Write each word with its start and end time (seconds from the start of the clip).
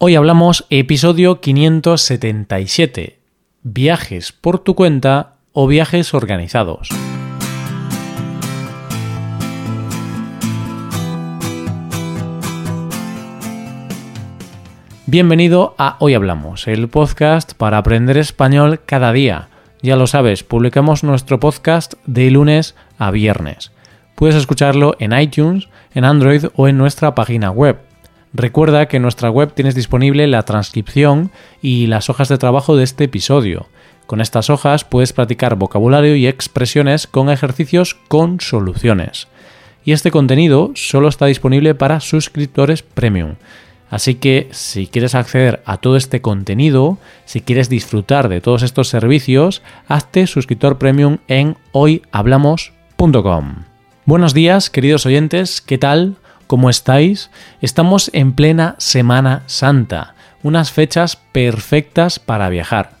Hoy 0.00 0.14
hablamos 0.14 0.64
episodio 0.70 1.40
577, 1.40 3.18
viajes 3.64 4.30
por 4.30 4.60
tu 4.60 4.76
cuenta 4.76 5.38
o 5.52 5.66
viajes 5.66 6.14
organizados. 6.14 6.88
Bienvenido 15.06 15.74
a 15.78 15.96
Hoy 15.98 16.14
Hablamos, 16.14 16.68
el 16.68 16.86
podcast 16.86 17.54
para 17.54 17.78
aprender 17.78 18.18
español 18.18 18.78
cada 18.86 19.12
día. 19.12 19.48
Ya 19.82 19.96
lo 19.96 20.06
sabes, 20.06 20.44
publicamos 20.44 21.02
nuestro 21.02 21.40
podcast 21.40 21.94
de 22.06 22.30
lunes 22.30 22.76
a 22.98 23.10
viernes. 23.10 23.72
Puedes 24.14 24.36
escucharlo 24.36 24.94
en 25.00 25.12
iTunes, 25.18 25.68
en 25.92 26.04
Android 26.04 26.44
o 26.54 26.68
en 26.68 26.78
nuestra 26.78 27.16
página 27.16 27.50
web. 27.50 27.87
Recuerda 28.32 28.86
que 28.86 28.98
en 28.98 29.02
nuestra 29.02 29.30
web 29.30 29.52
tienes 29.54 29.74
disponible 29.74 30.26
la 30.26 30.42
transcripción 30.42 31.30
y 31.62 31.86
las 31.86 32.10
hojas 32.10 32.28
de 32.28 32.38
trabajo 32.38 32.76
de 32.76 32.84
este 32.84 33.04
episodio. 33.04 33.66
Con 34.06 34.20
estas 34.20 34.50
hojas 34.50 34.84
puedes 34.84 35.12
practicar 35.12 35.56
vocabulario 35.56 36.16
y 36.16 36.26
expresiones 36.26 37.06
con 37.06 37.30
ejercicios 37.30 37.94
con 38.08 38.40
soluciones. 38.40 39.28
Y 39.84 39.92
este 39.92 40.10
contenido 40.10 40.72
solo 40.74 41.08
está 41.08 41.26
disponible 41.26 41.74
para 41.74 42.00
suscriptores 42.00 42.82
premium. 42.82 43.36
Así 43.90 44.16
que 44.16 44.48
si 44.50 44.86
quieres 44.86 45.14
acceder 45.14 45.62
a 45.64 45.78
todo 45.78 45.96
este 45.96 46.20
contenido, 46.20 46.98
si 47.24 47.40
quieres 47.40 47.70
disfrutar 47.70 48.28
de 48.28 48.42
todos 48.42 48.62
estos 48.62 48.88
servicios, 48.88 49.62
hazte 49.86 50.26
suscriptor 50.26 50.76
premium 50.76 51.18
en 51.26 51.56
hoyhablamos.com. 51.72 53.54
Buenos 54.04 54.34
días, 54.34 54.68
queridos 54.68 55.06
oyentes, 55.06 55.62
¿qué 55.62 55.78
tal? 55.78 56.16
¿Cómo 56.48 56.70
estáis? 56.70 57.30
Estamos 57.60 58.10
en 58.14 58.32
plena 58.32 58.74
Semana 58.78 59.42
Santa, 59.44 60.14
unas 60.42 60.72
fechas 60.72 61.16
perfectas 61.16 62.18
para 62.18 62.48
viajar. 62.48 62.92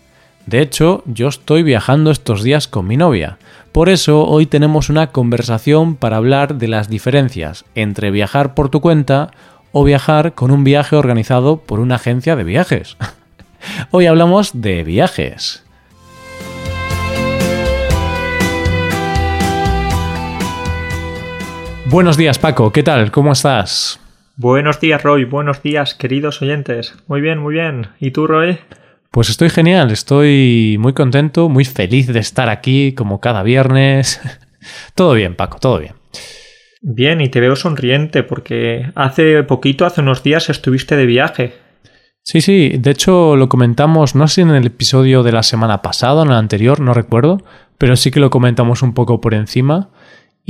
De 0.44 0.60
hecho, 0.60 1.02
yo 1.06 1.28
estoy 1.28 1.62
viajando 1.62 2.10
estos 2.10 2.42
días 2.42 2.68
con 2.68 2.86
mi 2.86 2.98
novia. 2.98 3.38
Por 3.72 3.88
eso 3.88 4.26
hoy 4.26 4.44
tenemos 4.44 4.90
una 4.90 5.12
conversación 5.12 5.96
para 5.96 6.18
hablar 6.18 6.56
de 6.56 6.68
las 6.68 6.90
diferencias 6.90 7.64
entre 7.74 8.10
viajar 8.10 8.52
por 8.52 8.68
tu 8.68 8.82
cuenta 8.82 9.30
o 9.72 9.82
viajar 9.82 10.34
con 10.34 10.50
un 10.50 10.62
viaje 10.62 10.96
organizado 10.96 11.56
por 11.56 11.80
una 11.80 11.94
agencia 11.94 12.36
de 12.36 12.44
viajes. 12.44 12.98
Hoy 13.90 14.04
hablamos 14.04 14.60
de 14.60 14.84
viajes. 14.84 15.64
Buenos 21.90 22.18
días 22.18 22.38
Paco, 22.38 22.70
¿qué 22.70 22.82
tal? 22.82 23.10
¿Cómo 23.10 23.32
estás? 23.32 23.98
Buenos 24.36 24.78
días 24.78 25.02
Roy, 25.02 25.24
buenos 25.24 25.62
días 25.62 25.94
queridos 25.94 26.42
oyentes. 26.42 26.94
Muy 27.06 27.22
bien, 27.22 27.38
muy 27.38 27.54
bien. 27.54 27.86
¿Y 27.98 28.10
tú 28.10 28.26
Roy? 28.26 28.58
Pues 29.10 29.30
estoy 29.30 29.48
genial, 29.48 29.90
estoy 29.90 30.76
muy 30.78 30.92
contento, 30.92 31.48
muy 31.48 31.64
feliz 31.64 32.06
de 32.08 32.18
estar 32.18 32.50
aquí 32.50 32.92
como 32.92 33.20
cada 33.20 33.42
viernes. 33.42 34.20
todo 34.94 35.14
bien 35.14 35.34
Paco, 35.34 35.58
todo 35.60 35.78
bien. 35.78 35.94
Bien, 36.82 37.22
y 37.22 37.30
te 37.30 37.40
veo 37.40 37.56
sonriente 37.56 38.22
porque 38.22 38.92
hace 38.94 39.42
poquito, 39.44 39.86
hace 39.86 40.02
unos 40.02 40.22
días, 40.22 40.50
estuviste 40.50 40.94
de 40.94 41.06
viaje. 41.06 41.54
Sí, 42.22 42.42
sí, 42.42 42.74
de 42.78 42.90
hecho 42.90 43.34
lo 43.34 43.48
comentamos, 43.48 44.14
no 44.14 44.28
sé 44.28 44.34
si 44.34 44.40
en 44.42 44.50
el 44.50 44.66
episodio 44.66 45.22
de 45.22 45.32
la 45.32 45.42
semana 45.42 45.80
pasada 45.80 46.20
o 46.20 46.24
en 46.26 46.32
el 46.32 46.36
anterior, 46.36 46.80
no 46.80 46.92
recuerdo, 46.92 47.42
pero 47.78 47.96
sí 47.96 48.10
que 48.10 48.20
lo 48.20 48.28
comentamos 48.28 48.82
un 48.82 48.92
poco 48.92 49.22
por 49.22 49.32
encima. 49.32 49.88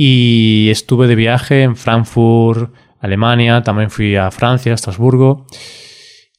Y 0.01 0.69
estuve 0.69 1.07
de 1.07 1.15
viaje 1.15 1.63
en 1.63 1.75
Frankfurt, 1.75 2.73
Alemania, 3.01 3.63
también 3.63 3.89
fui 3.89 4.15
a 4.15 4.31
Francia, 4.31 4.71
a 4.71 4.75
Estrasburgo. 4.75 5.45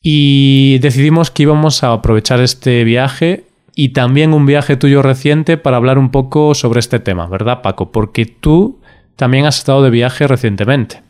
Y 0.03 0.79
decidimos 0.79 1.31
que 1.31 1.43
íbamos 1.43 1.85
a 1.85 1.93
aprovechar 1.93 2.41
este 2.41 2.85
viaje 2.85 3.45
y 3.77 3.91
también 3.91 4.33
un 4.33 4.47
viaje 4.47 4.79
tuyo 4.79 5.03
reciente 5.03 5.59
para 5.59 5.77
hablar 5.77 5.99
un 5.99 6.11
poco 6.11 6.55
sobre 6.55 6.81
este 6.81 7.01
tema, 7.01 7.27
¿verdad, 7.27 7.61
Paco? 7.61 7.93
Porque 7.93 8.25
tú 8.25 8.81
también 9.17 9.45
has 9.45 9.59
estado 9.59 9.83
de 9.83 9.91
viaje 9.91 10.27
recientemente. 10.27 11.03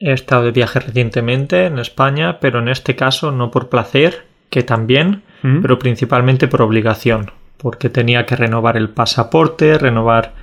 He 0.00 0.12
estado 0.12 0.46
de 0.46 0.50
viaje 0.50 0.80
recientemente 0.80 1.66
en 1.66 1.78
España, 1.78 2.40
pero 2.40 2.58
en 2.58 2.66
este 2.66 2.96
caso 2.96 3.30
no 3.30 3.52
por 3.52 3.68
placer, 3.68 4.24
que 4.50 4.64
también, 4.64 5.22
¿Mm? 5.42 5.62
pero 5.62 5.78
principalmente 5.78 6.48
por 6.48 6.62
obligación, 6.62 7.30
porque 7.58 7.90
tenía 7.90 8.26
que 8.26 8.34
renovar 8.34 8.76
el 8.76 8.88
pasaporte, 8.88 9.78
renovar 9.78 10.34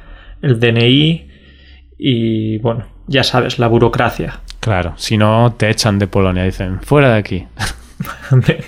el 0.41 0.61
DNI 0.61 1.28
y 1.99 2.57
bueno, 2.59 2.85
ya 3.07 3.23
sabes, 3.23 3.59
la 3.59 3.67
burocracia. 3.67 4.39
Claro, 4.59 4.93
si 4.97 5.17
no 5.17 5.53
te 5.57 5.69
echan 5.69 5.99
de 5.99 6.07
Polonia, 6.07 6.43
dicen, 6.43 6.81
fuera 6.81 7.11
de 7.11 7.17
aquí. 7.19 7.47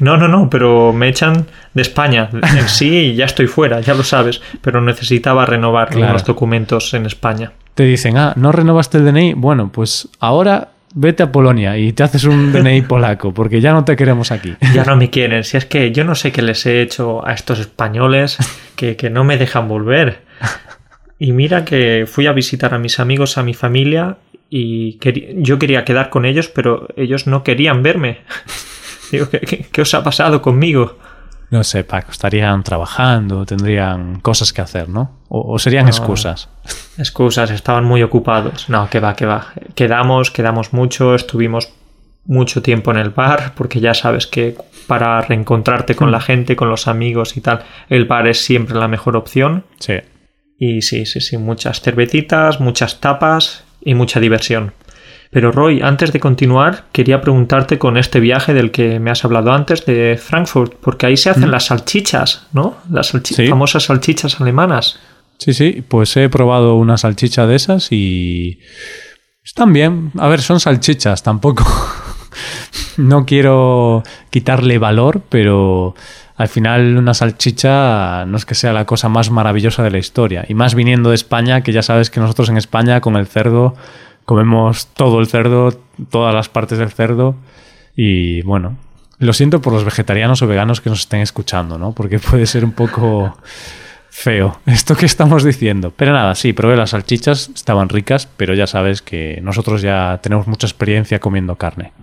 No, 0.02 0.18
no, 0.18 0.28
no, 0.28 0.50
pero 0.50 0.92
me 0.92 1.08
echan 1.08 1.48
de 1.74 1.82
España. 1.82 2.30
En 2.34 2.68
sí 2.68 3.16
ya 3.16 3.24
estoy 3.24 3.48
fuera, 3.48 3.80
ya 3.80 3.94
lo 3.94 4.04
sabes, 4.04 4.42
pero 4.60 4.82
necesitaba 4.82 5.46
renovar 5.46 5.96
los 5.96 6.26
documentos 6.26 6.94
en 6.94 7.06
España 7.06 7.54
te 7.76 7.84
dicen, 7.84 8.18
ah, 8.18 8.34
no 8.36 8.52
renovaste 8.52 8.98
el 8.98 9.06
DNI, 9.06 9.34
bueno, 9.34 9.72
pues 9.72 10.10
ahora 10.20 10.70
vete 10.94 11.24
a 11.24 11.32
Polonia 11.32 11.78
y 11.78 11.94
te 11.94 12.04
haces 12.04 12.26
un 12.26 12.52
DNI 12.52 12.82
polaco, 12.88 13.34
porque 13.34 13.62
ya 13.62 13.72
no 13.72 13.86
te 13.86 13.96
queremos 13.96 14.32
aquí. 14.32 14.56
Ya 14.74 14.84
no 14.84 14.96
me 14.98 15.10
quieren. 15.10 15.44
Si 15.44 15.58
es 15.58 15.66
que 15.66 15.92
yo 15.92 16.04
no 16.04 16.16
sé 16.16 16.32
qué 16.32 16.42
les 16.42 16.66
he 16.66 16.82
hecho 16.82 17.26
a 17.26 17.34
estos 17.34 17.60
españoles 17.60 18.38
que, 18.76 18.96
que 18.96 19.10
no 19.10 19.24
me 19.24 19.38
dejan 19.38 19.68
volver. 19.68 20.22
Y 21.24 21.34
mira 21.34 21.66
que 21.66 22.06
fui 22.08 22.26
a 22.26 22.32
visitar 22.34 22.74
a 22.74 22.80
mis 22.80 23.00
amigos, 23.00 23.38
a 23.38 23.44
mi 23.44 23.54
familia, 23.54 24.18
y 24.50 24.98
yo 25.36 25.60
quería 25.60 25.86
quedar 25.86 26.10
con 26.10 26.26
ellos, 26.26 26.48
pero 26.48 26.88
ellos 26.96 27.28
no 27.28 27.44
querían 27.44 27.84
verme. 27.84 28.22
Digo, 29.12 29.30
¿qué, 29.30 29.68
qué 29.72 29.82
os 29.84 29.94
ha 29.94 30.04
pasado 30.04 30.42
conmigo? 30.42 30.98
No 31.52 31.64
sé, 31.64 31.84
Paco, 31.84 32.10
estarían 32.12 32.64
trabajando, 32.64 33.46
tendrían 33.46 34.20
cosas 34.22 34.52
que 34.52 34.62
hacer, 34.62 34.90
¿no? 34.90 35.20
O, 35.30 35.60
serían 35.60 35.88
excusas. 35.88 36.50
Excusas, 36.98 37.52
estaban 37.52 37.86
muy 37.86 38.02
ocupados. 38.02 38.68
No, 38.68 38.90
que 38.90 39.00
va, 39.00 39.16
que 39.16 39.28
va. 39.28 39.54
Quedamos, 39.76 40.32
quedamos 40.32 40.74
mucho, 40.74 41.14
estuvimos 41.14 41.72
mucho 42.26 42.64
tiempo 42.64 42.90
en 42.90 42.98
el 42.98 43.12
bar, 43.12 43.54
porque 43.56 43.80
ya 43.80 43.94
sabes 43.94 44.26
que 44.26 44.56
para 44.88 45.22
reencontrarte 45.22 45.94
con 45.94 46.12
la 46.12 46.18
mm. 46.18 46.22
gente, 46.22 46.56
con 46.56 46.72
los 46.72 46.88
amigos 46.88 47.38
y 47.38 47.42
tal, 47.42 47.64
el 47.90 48.06
bar 48.06 48.28
es 48.28 48.44
siempre 48.44 48.76
la 48.76 48.88
mejor 48.88 49.16
opción. 49.16 49.66
Sí. 49.78 50.00
Y 50.64 50.84
sí, 50.84 51.08
sí, 51.08 51.22
sí, 51.22 51.40
muchas 51.40 51.82
cervecitas, 51.82 52.60
muchas 52.60 53.00
tapas 53.00 53.64
y 53.84 53.96
mucha 53.96 54.20
diversión. 54.20 54.74
Pero 55.32 55.52
Roy, 55.52 55.82
antes 55.82 56.14
de 56.14 56.20
continuar, 56.20 56.84
quería 56.92 57.20
preguntarte 57.20 57.80
con 57.80 57.98
este 57.98 58.20
viaje 58.20 58.54
del 58.54 58.70
que 58.70 59.00
me 59.00 59.10
has 59.10 59.26
hablado 59.26 59.54
antes 59.54 59.88
de 59.88 60.20
Frankfurt, 60.22 60.76
porque 60.76 61.08
ahí 61.08 61.18
se 61.18 61.32
hacen 61.32 61.48
mm. 61.48 61.52
las 61.52 61.66
salchichas, 61.66 62.46
¿no? 62.54 62.78
Las 62.92 63.12
famosas 63.50 63.86
salchichas 63.86 64.40
alemanas. 64.40 65.00
Sí, 65.40 65.56
sí, 65.56 65.84
pues 65.88 66.16
he 66.16 66.30
probado 66.30 66.76
una 66.76 66.96
salchicha 66.98 67.48
de 67.48 67.56
esas 67.56 67.92
y 67.92 68.60
están 69.44 69.74
bien. 69.74 70.12
A 70.20 70.28
ver, 70.28 70.42
son 70.42 70.60
salchichas, 70.60 71.24
tampoco. 71.24 71.66
no 72.98 73.26
quiero 73.26 74.04
quitarle 74.30 74.78
valor, 74.78 75.24
pero 75.28 75.96
al 76.42 76.48
final 76.48 76.98
una 76.98 77.14
salchicha 77.14 78.26
no 78.26 78.36
es 78.36 78.46
que 78.46 78.56
sea 78.56 78.74
la 78.74 78.86
cosa 78.86 79.10
más 79.10 79.30
maravillosa 79.30 79.84
de 79.84 79.92
la 79.92 80.00
historia. 80.00 80.44
Y 80.48 80.56
más 80.56 80.74
viniendo 80.74 81.10
de 81.10 81.16
España, 81.16 81.62
que 81.62 81.72
ya 81.72 81.84
sabes 81.84 82.10
que 82.10 82.20
nosotros 82.20 82.50
en 82.50 82.58
España 82.58 83.00
con 83.00 83.16
el 83.16 83.28
cerdo 83.28 83.76
comemos 84.26 84.88
todo 84.88 85.20
el 85.20 85.28
cerdo, 85.28 85.72
todas 86.10 86.34
las 86.34 86.50
partes 86.50 86.80
del 86.80 86.92
cerdo 86.92 87.36
y 87.96 88.42
bueno, 88.42 88.78
lo 89.20 89.34
siento 89.34 89.62
por 89.62 89.74
los 89.74 89.84
vegetarianos 89.84 90.42
o 90.42 90.48
veganos 90.48 90.82
que 90.82 90.90
nos 90.90 91.02
estén 91.02 91.22
escuchando, 91.22 91.78
¿no? 91.78 91.92
Porque 91.92 92.18
puede 92.32 92.48
ser 92.48 92.66
un 92.66 92.72
poco 92.72 93.38
feo 94.10 94.60
esto 94.66 94.96
que 94.96 95.06
estamos 95.06 95.44
diciendo. 95.44 95.94
Pero 95.96 96.14
nada, 96.14 96.34
sí, 96.34 96.54
probé 96.54 96.76
las 96.76 96.90
salchichas, 96.90 97.52
estaban 97.54 97.90
ricas, 97.90 98.28
pero 98.36 98.56
ya 98.56 98.66
sabes 98.66 99.04
que 99.04 99.40
nosotros 99.44 99.84
ya 99.84 100.20
tenemos 100.24 100.48
mucha 100.48 100.66
experiencia 100.66 101.20
comiendo 101.20 101.56
carne. 101.56 101.94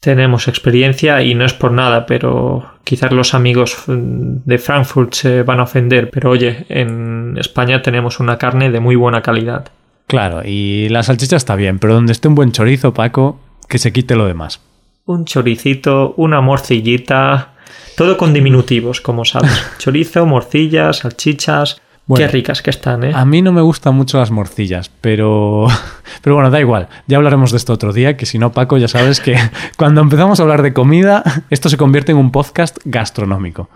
Tenemos 0.00 0.46
experiencia 0.46 1.22
y 1.22 1.34
no 1.34 1.44
es 1.44 1.54
por 1.54 1.72
nada, 1.72 2.06
pero 2.06 2.66
quizás 2.84 3.12
los 3.12 3.34
amigos 3.34 3.76
de 3.86 4.58
Frankfurt 4.58 5.14
se 5.14 5.42
van 5.42 5.60
a 5.60 5.64
ofender, 5.64 6.10
pero 6.10 6.30
oye, 6.30 6.66
en 6.68 7.36
España 7.38 7.82
tenemos 7.82 8.20
una 8.20 8.38
carne 8.38 8.70
de 8.70 8.80
muy 8.80 8.94
buena 8.94 9.22
calidad. 9.22 9.70
Claro, 10.06 10.42
y 10.44 10.88
la 10.90 11.02
salchicha 11.02 11.36
está 11.36 11.56
bien, 11.56 11.78
pero 11.78 11.94
donde 11.94 12.12
esté 12.12 12.28
un 12.28 12.36
buen 12.36 12.52
chorizo, 12.52 12.94
Paco, 12.94 13.40
que 13.68 13.78
se 13.78 13.92
quite 13.92 14.14
lo 14.14 14.26
demás. 14.26 14.60
Un 15.04 15.24
choricito, 15.24 16.14
una 16.16 16.40
morcillita, 16.40 17.54
todo 17.96 18.16
con 18.16 18.32
diminutivos, 18.32 19.00
como 19.00 19.24
sabes. 19.24 19.50
Chorizo, 19.78 20.26
morcillas, 20.26 20.98
salchichas. 20.98 21.80
Qué 22.14 22.28
ricas 22.28 22.62
que 22.62 22.70
están, 22.70 23.02
¿eh? 23.02 23.12
A 23.14 23.24
mí 23.24 23.42
no 23.42 23.52
me 23.52 23.62
gustan 23.62 23.94
mucho 23.94 24.18
las 24.18 24.30
morcillas, 24.30 24.90
pero. 25.00 25.66
Pero 26.22 26.34
bueno, 26.34 26.50
da 26.50 26.60
igual. 26.60 26.88
Ya 27.06 27.18
hablaremos 27.18 27.52
de 27.52 27.56
esto 27.58 27.72
otro 27.72 27.92
día, 27.92 28.16
que 28.16 28.26
si 28.26 28.38
no, 28.38 28.50
Paco, 28.50 28.78
ya 28.78 28.88
sabes 28.88 29.20
que 29.20 29.36
cuando 29.76 30.00
empezamos 30.00 30.40
a 30.40 30.42
hablar 30.42 30.62
de 30.62 30.72
comida, 30.72 31.22
esto 31.50 31.68
se 31.68 31.76
convierte 31.76 32.12
en 32.12 32.18
un 32.18 32.32
podcast 32.32 32.78
gastronómico. 32.84 33.68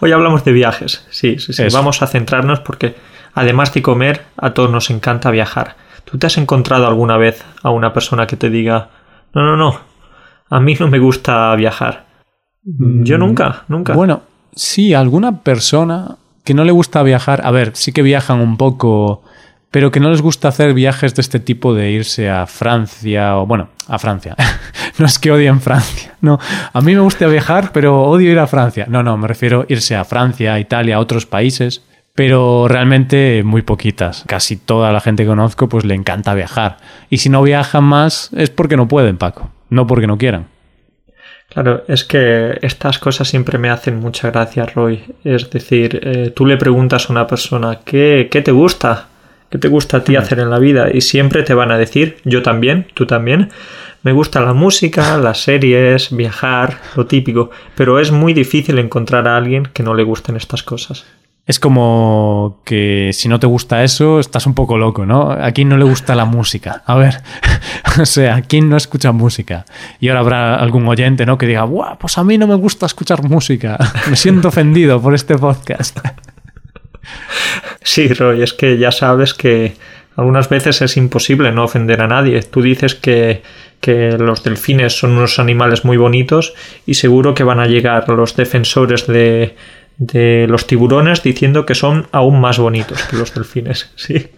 Hoy 0.00 0.12
hablamos 0.12 0.44
de 0.44 0.52
viajes, 0.52 1.06
sí, 1.10 1.38
sí, 1.38 1.52
sí. 1.52 1.64
Vamos 1.72 2.02
a 2.02 2.06
centrarnos 2.06 2.60
porque 2.60 2.94
Además 3.34 3.74
de 3.74 3.82
comer, 3.82 4.22
a 4.36 4.54
todos 4.54 4.70
nos 4.70 4.90
encanta 4.90 5.30
viajar. 5.30 5.76
¿Tú 6.04 6.18
te 6.18 6.26
has 6.26 6.38
encontrado 6.38 6.86
alguna 6.86 7.16
vez 7.16 7.44
a 7.62 7.70
una 7.70 7.92
persona 7.92 8.26
que 8.26 8.36
te 8.36 8.48
diga, 8.48 8.90
no, 9.34 9.42
no, 9.42 9.56
no, 9.56 9.80
A 10.48 10.60
mí 10.60 10.76
no 10.78 10.88
me 10.88 11.00
gusta 11.00 11.54
viajar. 11.56 12.06
Yo 12.62 13.18
nunca, 13.18 13.64
nunca. 13.68 13.92
Bueno, 13.94 14.22
sí, 14.54 14.94
alguna 14.94 15.40
persona 15.40 16.16
que 16.44 16.54
no 16.54 16.64
le 16.64 16.72
gusta 16.72 17.02
viajar, 17.02 17.40
a 17.44 17.50
ver, 17.50 17.72
sí 17.74 17.92
que 17.92 18.02
viajan 18.02 18.40
un 18.40 18.56
poco, 18.56 19.22
pero 19.70 19.90
que 19.90 20.00
no 20.00 20.10
les 20.10 20.22
gusta 20.22 20.48
hacer 20.48 20.74
viajes 20.74 21.14
de 21.14 21.22
este 21.22 21.40
tipo 21.40 21.74
de 21.74 21.90
irse 21.90 22.30
a 22.30 22.46
Francia 22.46 23.36
o, 23.38 23.46
bueno, 23.46 23.70
a 23.88 23.98
Francia. 23.98 24.36
no 24.98 25.06
es 25.06 25.18
que 25.18 25.32
odien 25.32 25.60
Francia, 25.60 26.14
no. 26.20 26.38
A 26.72 26.80
mí 26.80 26.94
me 26.94 27.00
gusta 27.00 27.26
viajar, 27.26 27.72
pero 27.72 28.02
odio 28.02 28.30
ir 28.30 28.38
a 28.38 28.46
Francia. 28.46 28.86
No, 28.88 29.02
no, 29.02 29.16
me 29.16 29.26
refiero 29.26 29.62
a 29.62 29.66
irse 29.68 29.96
a 29.96 30.04
Francia, 30.04 30.54
a 30.54 30.60
Italia, 30.60 30.96
a 30.96 31.00
otros 31.00 31.26
países 31.26 31.82
pero 32.14 32.68
realmente 32.68 33.42
muy 33.44 33.62
poquitas. 33.62 34.24
Casi 34.26 34.56
toda 34.56 34.92
la 34.92 35.00
gente 35.00 35.24
que 35.24 35.28
conozco 35.28 35.68
pues 35.68 35.84
le 35.84 35.94
encanta 35.94 36.34
viajar. 36.34 36.76
Y 37.10 37.18
si 37.18 37.28
no 37.28 37.42
viajan 37.42 37.84
más 37.84 38.30
es 38.36 38.50
porque 38.50 38.76
no 38.76 38.88
pueden, 38.88 39.18
Paco, 39.18 39.50
no 39.68 39.86
porque 39.86 40.06
no 40.06 40.16
quieran. 40.16 40.46
Claro, 41.48 41.84
es 41.86 42.04
que 42.04 42.58
estas 42.62 42.98
cosas 42.98 43.28
siempre 43.28 43.58
me 43.58 43.70
hacen 43.70 43.96
mucha 43.96 44.30
gracia, 44.30 44.66
Roy. 44.66 45.04
Es 45.22 45.50
decir, 45.50 46.00
eh, 46.02 46.32
tú 46.34 46.46
le 46.46 46.56
preguntas 46.56 47.08
a 47.08 47.12
una 47.12 47.26
persona, 47.26 47.80
¿qué, 47.84 48.28
¿qué 48.30 48.42
te 48.42 48.50
gusta? 48.50 49.08
¿Qué 49.50 49.58
te 49.58 49.68
gusta 49.68 49.98
a 49.98 50.04
ti 50.04 50.16
hacer 50.16 50.40
en 50.40 50.50
la 50.50 50.58
vida? 50.58 50.88
Y 50.92 51.00
siempre 51.00 51.44
te 51.44 51.54
van 51.54 51.70
a 51.70 51.78
decir, 51.78 52.16
yo 52.24 52.42
también, 52.42 52.88
tú 52.94 53.06
también, 53.06 53.50
me 54.02 54.12
gusta 54.12 54.40
la 54.40 54.52
música, 54.52 55.16
las 55.16 55.42
series, 55.42 56.14
viajar, 56.14 56.80
lo 56.96 57.06
típico, 57.06 57.50
pero 57.76 58.00
es 58.00 58.10
muy 58.10 58.34
difícil 58.34 58.78
encontrar 58.78 59.28
a 59.28 59.36
alguien 59.36 59.68
que 59.72 59.84
no 59.84 59.94
le 59.94 60.02
gusten 60.02 60.36
estas 60.36 60.64
cosas. 60.64 61.06
Es 61.46 61.60
como 61.60 62.62
que 62.64 63.10
si 63.12 63.28
no 63.28 63.38
te 63.38 63.46
gusta 63.46 63.84
eso, 63.84 64.18
estás 64.18 64.46
un 64.46 64.54
poco 64.54 64.78
loco, 64.78 65.04
¿no? 65.04 65.30
A 65.30 65.52
quién 65.52 65.68
no 65.68 65.76
le 65.76 65.84
gusta 65.84 66.14
la 66.14 66.24
música. 66.24 66.82
A 66.86 66.94
ver, 66.94 67.20
o 68.00 68.06
sea, 68.06 68.36
¿a 68.36 68.42
quién 68.42 68.70
no 68.70 68.78
escucha 68.78 69.12
música? 69.12 69.66
Y 70.00 70.08
ahora 70.08 70.20
habrá 70.20 70.54
algún 70.56 70.88
oyente, 70.88 71.26
¿no? 71.26 71.36
Que 71.36 71.46
diga, 71.46 71.64
¡buah! 71.64 71.96
Pues 71.98 72.16
a 72.16 72.24
mí 72.24 72.38
no 72.38 72.46
me 72.46 72.54
gusta 72.54 72.86
escuchar 72.86 73.22
música. 73.28 73.76
Me 74.08 74.16
siento 74.16 74.48
ofendido 74.48 75.00
por 75.00 75.14
este 75.14 75.36
podcast. 75.36 75.98
Sí, 77.86 78.08
Roy, 78.08 78.42
es 78.42 78.54
que 78.54 78.78
ya 78.78 78.90
sabes 78.90 79.34
que 79.34 79.76
algunas 80.16 80.48
veces 80.48 80.80
es 80.80 80.96
imposible 80.96 81.52
no 81.52 81.64
ofender 81.64 82.00
a 82.00 82.06
nadie. 82.06 82.40
Tú 82.42 82.62
dices 82.62 82.94
que, 82.94 83.42
que 83.80 84.12
los 84.12 84.42
delfines 84.42 84.98
son 84.98 85.10
unos 85.10 85.38
animales 85.38 85.84
muy 85.84 85.98
bonitos 85.98 86.54
y 86.86 86.94
seguro 86.94 87.34
que 87.34 87.44
van 87.44 87.60
a 87.60 87.66
llegar 87.66 88.08
los 88.08 88.36
defensores 88.36 89.06
de 89.06 89.54
de 89.96 90.46
los 90.48 90.66
tiburones 90.66 91.22
diciendo 91.22 91.66
que 91.66 91.74
son 91.74 92.08
aún 92.10 92.40
más 92.40 92.58
bonitos 92.58 93.02
que 93.04 93.16
los 93.16 93.34
delfines. 93.34 93.90
Sí. 94.04 94.28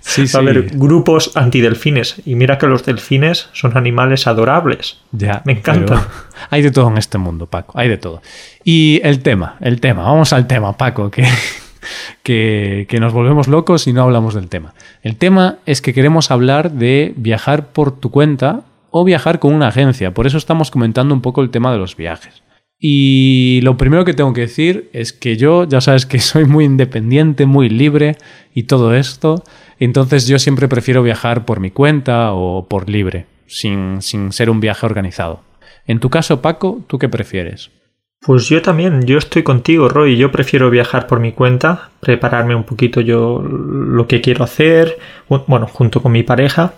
Sí, 0.00 0.24
Va 0.34 0.38
a 0.38 0.42
haber 0.42 0.70
grupos 0.74 1.32
antidelfines. 1.34 2.22
Y 2.24 2.34
mira 2.34 2.58
que 2.58 2.66
los 2.66 2.84
delfines 2.84 3.48
son 3.52 3.76
animales 3.76 4.26
adorables. 4.26 4.98
Ya. 5.12 5.42
Me 5.44 5.52
encanta. 5.52 6.08
Hay 6.48 6.62
de 6.62 6.70
todo 6.70 6.88
en 6.88 6.98
este 6.98 7.18
mundo, 7.18 7.46
Paco. 7.46 7.78
Hay 7.78 7.88
de 7.88 7.98
todo. 7.98 8.22
Y 8.64 9.00
el 9.02 9.20
tema, 9.20 9.56
el 9.60 9.80
tema. 9.80 10.04
Vamos 10.04 10.32
al 10.32 10.46
tema, 10.46 10.76
Paco, 10.76 11.10
que, 11.10 11.26
que, 12.22 12.86
que 12.88 13.00
nos 13.00 13.12
volvemos 13.12 13.48
locos 13.48 13.86
y 13.86 13.92
no 13.92 14.02
hablamos 14.02 14.34
del 14.34 14.48
tema. 14.48 14.74
El 15.02 15.16
tema 15.16 15.58
es 15.66 15.82
que 15.82 15.92
queremos 15.92 16.30
hablar 16.30 16.70
de 16.70 17.12
viajar 17.16 17.66
por 17.66 17.98
tu 17.98 18.10
cuenta 18.10 18.62
o 18.90 19.04
viajar 19.04 19.40
con 19.40 19.54
una 19.54 19.68
agencia. 19.68 20.12
Por 20.14 20.26
eso 20.26 20.38
estamos 20.38 20.70
comentando 20.70 21.14
un 21.14 21.20
poco 21.20 21.42
el 21.42 21.50
tema 21.50 21.72
de 21.72 21.78
los 21.78 21.96
viajes. 21.96 22.42
Y 22.82 23.60
lo 23.62 23.76
primero 23.76 24.06
que 24.06 24.14
tengo 24.14 24.32
que 24.32 24.40
decir 24.40 24.88
es 24.94 25.12
que 25.12 25.36
yo, 25.36 25.64
ya 25.64 25.82
sabes 25.82 26.06
que 26.06 26.18
soy 26.20 26.46
muy 26.46 26.64
independiente, 26.64 27.44
muy 27.44 27.68
libre 27.68 28.16
y 28.54 28.64
todo 28.64 28.94
esto, 28.94 29.44
entonces 29.78 30.26
yo 30.26 30.38
siempre 30.38 30.66
prefiero 30.66 31.02
viajar 31.02 31.44
por 31.44 31.60
mi 31.60 31.70
cuenta 31.70 32.32
o 32.32 32.66
por 32.66 32.88
libre, 32.88 33.26
sin, 33.46 34.00
sin 34.00 34.32
ser 34.32 34.48
un 34.48 34.60
viaje 34.60 34.86
organizado. 34.86 35.42
En 35.86 36.00
tu 36.00 36.08
caso, 36.08 36.40
Paco, 36.40 36.82
¿tú 36.86 36.98
qué 36.98 37.08
prefieres? 37.08 37.70
Pues 38.22 38.48
yo 38.48 38.60
también, 38.60 39.06
yo 39.06 39.16
estoy 39.16 39.42
contigo, 39.42 39.88
Roy. 39.88 40.16
Yo 40.18 40.30
prefiero 40.30 40.68
viajar 40.68 41.06
por 41.06 41.20
mi 41.20 41.32
cuenta, 41.32 41.90
prepararme 42.00 42.54
un 42.54 42.64
poquito 42.64 43.00
yo 43.00 43.42
lo 43.42 44.06
que 44.06 44.20
quiero 44.20 44.44
hacer, 44.44 44.98
bueno, 45.46 45.66
junto 45.66 46.02
con 46.02 46.12
mi 46.12 46.22
pareja, 46.22 46.74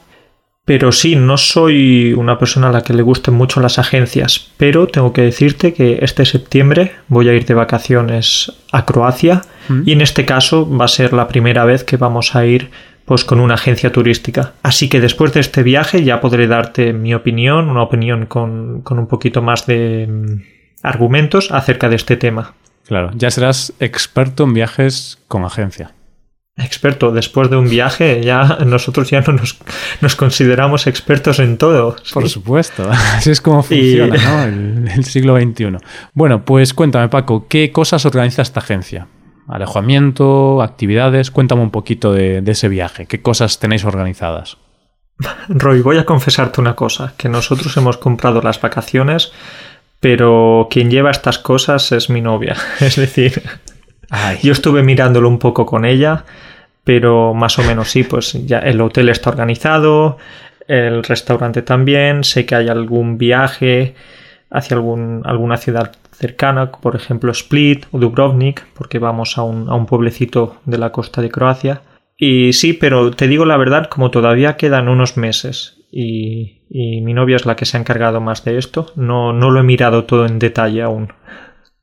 pero 0.64 0.92
sí, 0.92 1.16
no 1.16 1.36
soy 1.36 2.12
una 2.12 2.38
persona 2.38 2.68
a 2.68 2.72
la 2.72 2.82
que 2.82 2.94
le 2.94 3.02
gusten 3.02 3.34
mucho 3.34 3.60
las 3.60 3.78
agencias, 3.78 4.52
pero 4.56 4.86
tengo 4.86 5.12
que 5.12 5.22
decirte 5.22 5.74
que 5.74 5.98
este 6.02 6.24
septiembre 6.24 6.92
voy 7.08 7.28
a 7.28 7.34
ir 7.34 7.44
de 7.46 7.54
vacaciones 7.54 8.52
a 8.70 8.84
Croacia 8.86 9.42
Mm. 9.68 9.82
y 9.86 9.92
en 9.92 10.00
este 10.00 10.24
caso 10.24 10.68
va 10.68 10.86
a 10.86 10.88
ser 10.88 11.12
la 11.12 11.28
primera 11.28 11.64
vez 11.64 11.84
que 11.84 11.96
vamos 11.96 12.34
a 12.34 12.44
ir 12.46 12.70
pues 13.04 13.24
con 13.24 13.40
una 13.40 13.54
agencia 13.54 13.90
turística. 13.90 14.52
Así 14.62 14.88
que 14.88 15.00
después 15.00 15.32
de 15.32 15.40
este 15.40 15.62
viaje 15.62 16.04
ya 16.04 16.20
podré 16.20 16.46
darte 16.46 16.92
mi 16.92 17.14
opinión, 17.14 17.68
una 17.68 17.82
opinión 17.82 18.26
con, 18.26 18.82
con 18.82 18.98
un 18.98 19.06
poquito 19.08 19.42
más 19.42 19.66
de 19.66 20.06
mm, 20.08 20.42
argumentos 20.82 21.50
acerca 21.50 21.88
de 21.88 21.96
este 21.96 22.16
tema. 22.16 22.54
Claro, 22.86 23.10
ya 23.14 23.30
serás 23.30 23.72
experto 23.80 24.44
en 24.44 24.54
viajes 24.54 25.18
con 25.28 25.44
agencia. 25.44 25.92
Experto, 26.56 27.12
después 27.12 27.48
de 27.48 27.56
un 27.56 27.68
viaje 27.70 28.22
ya 28.22 28.58
nosotros 28.66 29.08
ya 29.10 29.22
no 29.22 29.32
nos, 29.32 29.56
nos 30.02 30.16
consideramos 30.16 30.86
expertos 30.86 31.38
en 31.38 31.56
todo. 31.56 31.96
Por 32.12 32.28
supuesto, 32.28 32.88
así 32.90 33.30
es 33.30 33.40
como 33.40 33.62
funciona 33.62 34.16
Y- 34.16 34.20
¿no? 34.20 34.42
el, 34.44 34.88
el 34.94 35.04
siglo 35.04 35.40
XXI. 35.40 35.78
Bueno, 36.12 36.44
pues 36.44 36.74
cuéntame, 36.74 37.08
Paco, 37.08 37.46
¿qué 37.48 37.72
cosas 37.72 38.04
organiza 38.04 38.42
esta 38.42 38.60
agencia? 38.60 39.06
Alojamiento, 39.48 40.60
actividades, 40.62 41.30
cuéntame 41.30 41.62
un 41.62 41.70
poquito 41.70 42.12
de, 42.12 42.42
de 42.42 42.52
ese 42.52 42.68
viaje. 42.68 43.06
¿Qué 43.06 43.22
cosas 43.22 43.58
tenéis 43.58 43.84
organizadas? 43.84 44.58
Roy, 45.48 45.80
voy 45.82 45.98
a 45.98 46.04
confesarte 46.04 46.60
una 46.60 46.74
cosa, 46.74 47.14
que 47.16 47.28
nosotros 47.28 47.76
hemos 47.76 47.96
comprado 47.96 48.42
las 48.42 48.60
vacaciones, 48.60 49.32
pero 50.00 50.68
quien 50.70 50.90
lleva 50.90 51.10
estas 51.10 51.38
cosas 51.38 51.92
es 51.92 52.10
mi 52.10 52.20
novia. 52.20 52.56
Es 52.80 52.96
decir, 52.96 53.42
yo 54.42 54.52
estuve 54.52 54.82
mirándolo 54.82 55.28
un 55.28 55.38
poco 55.38 55.66
con 55.66 55.84
ella, 55.84 56.24
pero 56.84 57.34
más 57.34 57.58
o 57.58 57.62
menos 57.62 57.90
sí, 57.90 58.04
pues 58.04 58.32
ya 58.46 58.58
el 58.58 58.80
hotel 58.80 59.08
está 59.08 59.30
organizado, 59.30 60.18
el 60.68 61.02
restaurante 61.02 61.62
también, 61.62 62.24
sé 62.24 62.46
que 62.46 62.54
hay 62.54 62.68
algún 62.68 63.18
viaje 63.18 63.94
hacia 64.50 64.76
algún, 64.76 65.22
alguna 65.24 65.56
ciudad 65.56 65.92
cercana, 66.12 66.70
por 66.70 66.94
ejemplo 66.94 67.32
Split 67.32 67.86
o 67.90 67.98
Dubrovnik, 67.98 68.64
porque 68.74 68.98
vamos 68.98 69.38
a 69.38 69.42
un, 69.42 69.68
a 69.68 69.74
un 69.74 69.86
pueblecito 69.86 70.56
de 70.66 70.78
la 70.78 70.92
costa 70.92 71.22
de 71.22 71.30
Croacia. 71.30 71.82
Y 72.16 72.52
sí, 72.52 72.74
pero 72.74 73.10
te 73.10 73.26
digo 73.26 73.44
la 73.44 73.56
verdad, 73.56 73.88
como 73.88 74.10
todavía 74.10 74.56
quedan 74.56 74.88
unos 74.88 75.16
meses 75.16 75.78
y, 75.90 76.62
y 76.70 77.00
mi 77.00 77.14
novia 77.14 77.36
es 77.36 77.46
la 77.46 77.56
que 77.56 77.64
se 77.64 77.76
ha 77.76 77.80
encargado 77.80 78.20
más 78.20 78.44
de 78.44 78.58
esto, 78.58 78.92
no, 78.94 79.32
no 79.32 79.50
lo 79.50 79.60
he 79.60 79.64
mirado 79.64 80.04
todo 80.04 80.26
en 80.26 80.38
detalle 80.38 80.82
aún. 80.82 81.12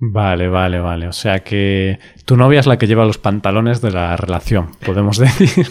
Vale, 0.02 0.48
vale, 0.48 0.80
vale. 0.80 1.08
O 1.08 1.14
sea 1.14 1.40
que 1.40 2.00
tu 2.24 2.38
novia 2.38 2.62
es 2.62 2.68
la 2.68 2.78
que 2.78 2.88
lleva 2.88 3.04
los 3.04 3.18
pantalones 3.18 3.82
de 3.82 3.92
la 3.92 4.16
relación, 4.16 4.72
podemos 4.86 5.18
decir. 5.20 5.68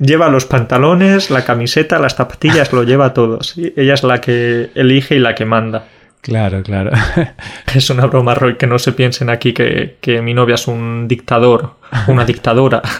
Lleva 0.00 0.28
los 0.28 0.46
pantalones, 0.46 1.30
la 1.30 1.44
camiseta, 1.44 2.00
las 2.00 2.16
zapatillas, 2.16 2.72
lo 2.72 2.82
lleva 2.82 3.14
todo. 3.14 3.40
¿sí? 3.42 3.72
Ella 3.76 3.94
es 3.94 4.02
la 4.02 4.20
que 4.20 4.70
elige 4.74 5.14
y 5.14 5.20
la 5.20 5.36
que 5.36 5.44
manda. 5.44 5.84
Claro, 6.22 6.62
claro. 6.62 6.90
Es 7.74 7.90
una 7.90 8.06
broma, 8.06 8.34
Roy, 8.34 8.56
que 8.56 8.66
no 8.66 8.78
se 8.78 8.92
piensen 8.92 9.30
aquí 9.30 9.52
que, 9.52 9.96
que 10.00 10.22
mi 10.22 10.34
novia 10.34 10.54
es 10.54 10.68
un 10.68 11.06
dictador, 11.08 11.74
una 12.08 12.24
dictadora. 12.24 12.82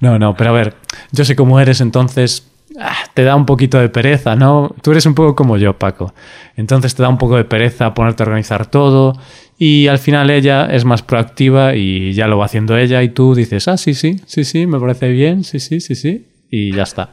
No, 0.00 0.18
no, 0.18 0.34
pero 0.34 0.50
a 0.50 0.52
ver, 0.52 0.74
yo 1.12 1.24
sé 1.24 1.36
cómo 1.36 1.60
eres, 1.60 1.80
entonces 1.80 2.50
ah, 2.80 2.96
te 3.14 3.22
da 3.22 3.36
un 3.36 3.46
poquito 3.46 3.78
de 3.78 3.88
pereza, 3.88 4.34
¿no? 4.34 4.74
Tú 4.82 4.90
eres 4.90 5.06
un 5.06 5.14
poco 5.14 5.36
como 5.36 5.56
yo, 5.58 5.78
Paco. 5.78 6.12
Entonces 6.56 6.96
te 6.96 7.04
da 7.04 7.08
un 7.08 7.18
poco 7.18 7.36
de 7.36 7.44
pereza 7.44 7.94
ponerte 7.94 8.24
a 8.24 8.26
organizar 8.26 8.66
todo 8.66 9.14
y 9.62 9.88
al 9.88 9.98
final 9.98 10.30
ella 10.30 10.68
es 10.72 10.86
más 10.86 11.02
proactiva 11.02 11.76
y 11.76 12.14
ya 12.14 12.26
lo 12.28 12.38
va 12.38 12.46
haciendo 12.46 12.78
ella 12.78 13.02
y 13.02 13.10
tú 13.10 13.34
dices, 13.34 13.68
ah, 13.68 13.76
sí, 13.76 13.92
sí, 13.92 14.18
sí, 14.24 14.44
sí, 14.44 14.66
me 14.66 14.80
parece 14.80 15.10
bien, 15.10 15.44
sí, 15.44 15.60
sí, 15.60 15.80
sí, 15.80 15.94
sí, 15.94 16.26
y 16.50 16.72
ya 16.72 16.84
está. 16.84 17.10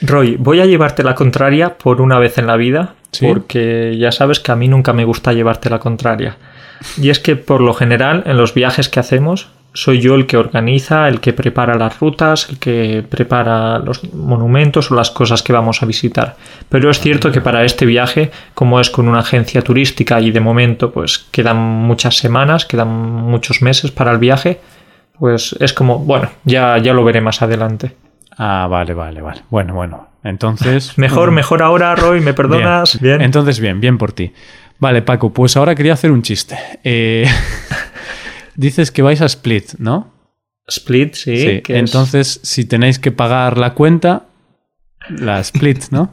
Roy, 0.00 0.36
voy 0.36 0.60
a 0.60 0.64
llevarte 0.64 1.02
la 1.02 1.14
contraria 1.14 1.76
por 1.76 2.00
una 2.00 2.18
vez 2.18 2.38
en 2.38 2.46
la 2.46 2.56
vida, 2.56 2.94
¿Sí? 3.12 3.26
porque 3.26 3.94
ya 3.98 4.10
sabes 4.10 4.40
que 4.40 4.52
a 4.52 4.56
mí 4.56 4.68
nunca 4.68 4.94
me 4.94 5.04
gusta 5.04 5.34
llevarte 5.34 5.68
la 5.68 5.80
contraria. 5.80 6.38
Y 6.96 7.10
es 7.10 7.18
que 7.18 7.36
por 7.36 7.60
lo 7.60 7.74
general 7.74 8.22
en 8.24 8.38
los 8.38 8.54
viajes 8.54 8.88
que 8.88 9.00
hacemos 9.00 9.50
soy 9.72 10.00
yo 10.00 10.14
el 10.14 10.26
que 10.26 10.36
organiza, 10.36 11.08
el 11.08 11.20
que 11.20 11.32
prepara 11.32 11.76
las 11.76 12.00
rutas, 12.00 12.48
el 12.50 12.58
que 12.58 13.04
prepara 13.08 13.78
los 13.78 14.12
monumentos 14.12 14.90
o 14.90 14.94
las 14.94 15.10
cosas 15.10 15.42
que 15.42 15.52
vamos 15.52 15.82
a 15.82 15.86
visitar. 15.86 16.36
Pero 16.68 16.90
es 16.90 17.00
cierto 17.00 17.30
que 17.30 17.40
para 17.40 17.64
este 17.64 17.86
viaje, 17.86 18.30
como 18.54 18.80
es 18.80 18.90
con 18.90 19.08
una 19.08 19.20
agencia 19.20 19.62
turística 19.62 20.20
y 20.20 20.30
de 20.30 20.40
momento 20.40 20.90
pues 20.90 21.26
quedan 21.30 21.56
muchas 21.56 22.16
semanas, 22.16 22.66
quedan 22.66 22.88
muchos 22.88 23.62
meses 23.62 23.90
para 23.90 24.10
el 24.10 24.18
viaje, 24.18 24.60
pues 25.18 25.54
es 25.60 25.72
como, 25.72 25.98
bueno, 25.98 26.30
ya, 26.44 26.78
ya 26.78 26.92
lo 26.94 27.04
veré 27.04 27.20
más 27.20 27.42
adelante. 27.42 27.94
Ah, 28.36 28.66
vale, 28.70 28.94
vale, 28.94 29.20
vale. 29.20 29.42
Bueno, 29.50 29.74
bueno. 29.74 30.08
Entonces... 30.24 30.96
Mejor, 30.98 31.30
mm, 31.30 31.34
mejor 31.34 31.62
ahora, 31.62 31.94
Roy, 31.94 32.20
¿me 32.20 32.32
perdonas? 32.32 32.98
Bien. 33.00 33.20
Entonces, 33.20 33.60
bien, 33.60 33.80
bien 33.80 33.98
por 33.98 34.12
ti. 34.12 34.32
Vale, 34.78 35.02
Paco, 35.02 35.30
pues 35.30 35.58
ahora 35.58 35.74
quería 35.74 35.92
hacer 35.92 36.10
un 36.10 36.22
chiste. 36.22 36.58
Eh, 36.82 37.26
dices 38.60 38.90
que 38.90 39.02
vais 39.02 39.20
a 39.20 39.26
Split, 39.26 39.74
¿no? 39.78 40.12
Split, 40.68 41.14
sí. 41.14 41.36
Sí, 41.36 41.60
que 41.62 41.74
es- 41.74 41.78
entonces 41.80 42.40
si 42.42 42.64
tenéis 42.64 42.98
que 42.98 43.10
pagar 43.10 43.58
la 43.58 43.74
cuenta, 43.74 44.26
la 45.08 45.40
split, 45.40 45.84
¿no? 45.90 46.12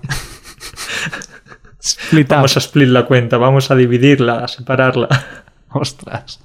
Split 1.79 2.27
up. 2.31 2.35
Vamos 2.37 2.57
a 2.57 2.59
split 2.59 2.87
la 2.89 3.05
cuenta, 3.05 3.37
vamos 3.37 3.69
a 3.71 3.75
dividirla, 3.75 4.43
a 4.43 4.47
separarla. 4.47 5.07
Ostras. 5.69 6.39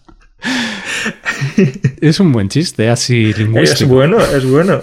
es 2.00 2.21
un 2.21 2.32
buen 2.32 2.49
chiste, 2.49 2.88
así 2.88 3.30
Es 3.30 3.38
lingüístico. 3.38 3.94
bueno, 3.94 4.21
es 4.21 4.44
bueno. 4.49 4.80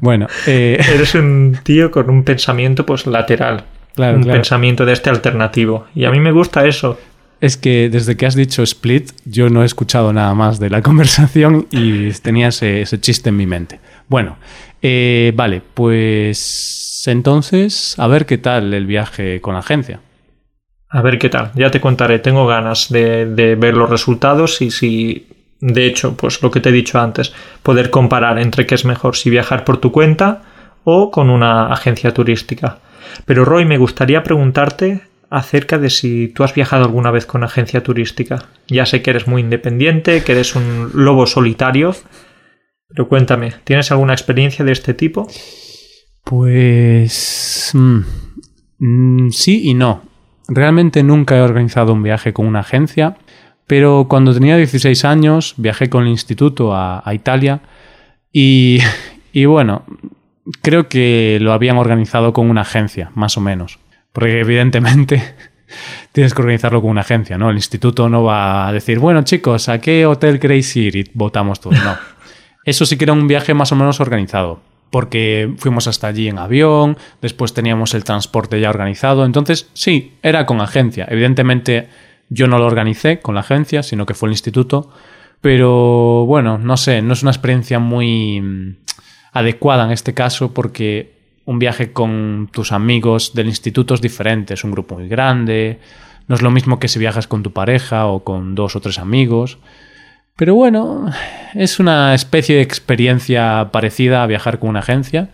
Bueno, 0.00 0.26
eh, 0.46 0.78
Eres 0.94 1.14
un 1.14 1.58
tío 1.62 1.90
con 1.90 2.10
un 2.10 2.24
pensamiento 2.24 2.84
pues 2.86 3.06
lateral. 3.06 3.64
Claro, 3.94 4.16
un 4.16 4.22
claro. 4.24 4.38
pensamiento 4.38 4.84
de 4.86 4.92
este 4.94 5.10
alternativo. 5.10 5.86
Y 5.94 6.04
a 6.06 6.10
mí 6.10 6.18
me 6.20 6.32
gusta 6.32 6.66
eso. 6.66 6.98
Es 7.42 7.56
que 7.56 7.88
desde 7.90 8.16
que 8.16 8.24
has 8.24 8.36
dicho 8.36 8.62
split, 8.62 9.10
yo 9.24 9.50
no 9.50 9.62
he 9.64 9.66
escuchado 9.66 10.12
nada 10.12 10.32
más 10.32 10.60
de 10.60 10.70
la 10.70 10.80
conversación 10.88 11.66
y 11.72 12.10
tenía 12.12 12.48
ese, 12.48 12.86
chiste 13.00 13.30
en 13.30 13.36
mi 13.36 13.46
mente. 13.46 13.80
Bueno, 14.08 14.38
eh, 14.80 15.32
vale, 15.34 15.60
pues 15.74 17.02
entonces, 17.06 17.98
a 17.98 18.06
ver 18.06 18.26
qué 18.26 18.38
tal 18.38 18.72
el 18.72 18.86
viaje 18.86 19.40
con 19.40 19.54
la 19.54 19.60
agencia. 19.60 19.98
A 20.88 21.02
ver 21.02 21.18
qué 21.18 21.28
tal. 21.28 21.50
Ya 21.56 21.70
te 21.72 21.80
contaré. 21.80 22.20
Tengo 22.20 22.46
ganas 22.46 22.92
de, 22.92 23.26
de 23.26 23.56
ver 23.56 23.76
los 23.76 23.90
resultados 23.90 24.62
y 24.62 24.70
si, 24.70 25.26
de 25.58 25.86
hecho, 25.86 26.16
pues 26.16 26.40
lo 26.42 26.50
que 26.52 26.60
te 26.60 26.68
he 26.68 26.72
dicho 26.72 27.00
antes, 27.00 27.34
poder 27.64 27.90
comparar 27.90 28.38
entre 28.38 28.66
qué 28.66 28.76
es 28.76 28.84
mejor, 28.84 29.16
si 29.16 29.30
viajar 29.30 29.64
por 29.64 29.78
tu 29.78 29.90
cuenta 29.90 30.42
o 30.84 31.10
con 31.10 31.28
una 31.28 31.72
agencia 31.72 32.14
turística. 32.14 32.78
Pero 33.24 33.44
Roy, 33.44 33.64
me 33.64 33.78
gustaría 33.78 34.22
preguntarte 34.22 35.11
acerca 35.32 35.78
de 35.78 35.88
si 35.88 36.28
tú 36.28 36.44
has 36.44 36.54
viajado 36.54 36.84
alguna 36.84 37.10
vez 37.10 37.24
con 37.24 37.42
agencia 37.42 37.82
turística. 37.82 38.50
Ya 38.68 38.84
sé 38.84 39.00
que 39.00 39.10
eres 39.10 39.26
muy 39.26 39.40
independiente, 39.40 40.22
que 40.22 40.32
eres 40.32 40.54
un 40.54 40.90
lobo 40.92 41.26
solitario, 41.26 41.96
pero 42.88 43.08
cuéntame, 43.08 43.54
¿tienes 43.64 43.90
alguna 43.90 44.12
experiencia 44.12 44.62
de 44.62 44.72
este 44.72 44.92
tipo? 44.92 45.26
Pues... 46.22 47.70
mm, 47.72 48.00
mm, 48.78 49.30
sí 49.30 49.62
y 49.70 49.72
no. 49.72 50.02
Realmente 50.48 51.02
nunca 51.02 51.38
he 51.38 51.40
organizado 51.40 51.94
un 51.94 52.02
viaje 52.02 52.34
con 52.34 52.46
una 52.46 52.60
agencia, 52.60 53.16
pero 53.66 54.06
cuando 54.10 54.34
tenía 54.34 54.58
16 54.58 55.02
años 55.06 55.54
viajé 55.56 55.88
con 55.88 56.02
el 56.02 56.10
instituto 56.10 56.76
a, 56.76 57.02
Italia 57.14 57.62
y 58.32 58.80
bueno, 59.46 59.86
creo 60.60 60.90
que 60.90 61.38
lo 61.40 61.54
habían 61.54 61.78
organizado 61.78 62.34
con 62.34 62.50
una 62.50 62.60
agencia, 62.60 63.10
más 63.14 63.38
o 63.38 63.40
menos. 63.40 63.78
Porque 64.12 64.40
evidentemente 64.40 65.34
tienes 66.12 66.34
que 66.34 66.42
organizarlo 66.42 66.80
con 66.80 66.90
una 66.90 67.00
agencia, 67.00 67.38
¿no? 67.38 67.50
El 67.50 67.56
instituto 67.56 68.08
no 68.08 68.24
va 68.24 68.68
a 68.68 68.72
decir, 68.72 68.98
bueno 68.98 69.22
chicos, 69.22 69.68
¿a 69.68 69.80
qué 69.80 70.06
hotel 70.06 70.38
queréis 70.38 70.74
ir? 70.76 70.96
Y 70.96 71.10
votamos 71.14 71.60
todos. 71.60 71.82
No. 71.82 71.96
Eso 72.64 72.86
sí 72.86 72.96
que 72.96 73.04
era 73.04 73.12
un 73.12 73.26
viaje 73.26 73.54
más 73.54 73.72
o 73.72 73.76
menos 73.76 74.00
organizado, 74.00 74.60
porque 74.90 75.52
fuimos 75.58 75.88
hasta 75.88 76.06
allí 76.06 76.28
en 76.28 76.38
avión, 76.38 76.96
después 77.20 77.54
teníamos 77.54 77.94
el 77.94 78.04
transporte 78.04 78.60
ya 78.60 78.70
organizado, 78.70 79.24
entonces 79.24 79.68
sí, 79.72 80.14
era 80.22 80.46
con 80.46 80.60
agencia. 80.60 81.06
Evidentemente 81.10 81.88
yo 82.28 82.46
no 82.46 82.58
lo 82.58 82.66
organicé 82.66 83.20
con 83.20 83.34
la 83.34 83.40
agencia, 83.40 83.82
sino 83.82 84.06
que 84.06 84.14
fue 84.14 84.28
el 84.28 84.34
instituto, 84.34 84.90
pero 85.40 86.24
bueno, 86.24 86.56
no 86.56 86.76
sé, 86.76 87.02
no 87.02 87.14
es 87.14 87.22
una 87.22 87.32
experiencia 87.32 87.80
muy 87.80 88.40
mm, 88.40 88.76
adecuada 89.32 89.84
en 89.84 89.90
este 89.90 90.14
caso 90.14 90.54
porque 90.54 91.21
un 91.44 91.58
viaje 91.58 91.92
con 91.92 92.48
tus 92.52 92.72
amigos 92.72 93.34
del 93.34 93.46
instituto 93.46 93.94
es 93.94 94.00
diferente, 94.00 94.54
es 94.54 94.64
un 94.64 94.70
grupo 94.70 94.96
muy 94.96 95.08
grande, 95.08 95.80
no 96.28 96.34
es 96.34 96.42
lo 96.42 96.50
mismo 96.50 96.78
que 96.78 96.88
si 96.88 96.98
viajas 96.98 97.26
con 97.26 97.42
tu 97.42 97.52
pareja 97.52 98.06
o 98.06 98.24
con 98.24 98.54
dos 98.54 98.76
o 98.76 98.80
tres 98.80 98.98
amigos. 98.98 99.58
Pero 100.36 100.54
bueno, 100.54 101.12
es 101.54 101.78
una 101.78 102.14
especie 102.14 102.56
de 102.56 102.62
experiencia 102.62 103.70
parecida 103.72 104.22
a 104.22 104.26
viajar 104.26 104.58
con 104.58 104.70
una 104.70 104.80
agencia. 104.80 105.30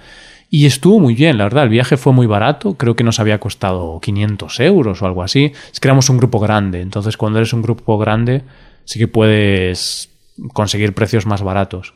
Y 0.50 0.66
estuvo 0.66 0.98
muy 0.98 1.14
bien, 1.14 1.36
la 1.38 1.44
verdad. 1.44 1.64
El 1.64 1.68
viaje 1.68 1.96
fue 1.96 2.12
muy 2.12 2.26
barato. 2.26 2.74
Creo 2.74 2.96
que 2.96 3.04
nos 3.04 3.20
había 3.20 3.38
costado 3.38 4.00
500 4.00 4.60
euros 4.60 5.02
o 5.02 5.06
algo 5.06 5.22
así. 5.22 5.52
Es 5.72 5.78
que 5.78 5.88
éramos 5.88 6.08
un 6.08 6.16
grupo 6.16 6.40
grande. 6.40 6.80
Entonces, 6.80 7.16
cuando 7.16 7.38
eres 7.38 7.52
un 7.52 7.62
grupo 7.62 7.98
grande, 7.98 8.42
sí 8.84 8.98
que 8.98 9.08
puedes 9.08 10.10
conseguir 10.54 10.94
precios 10.94 11.26
más 11.26 11.42
baratos. 11.42 11.94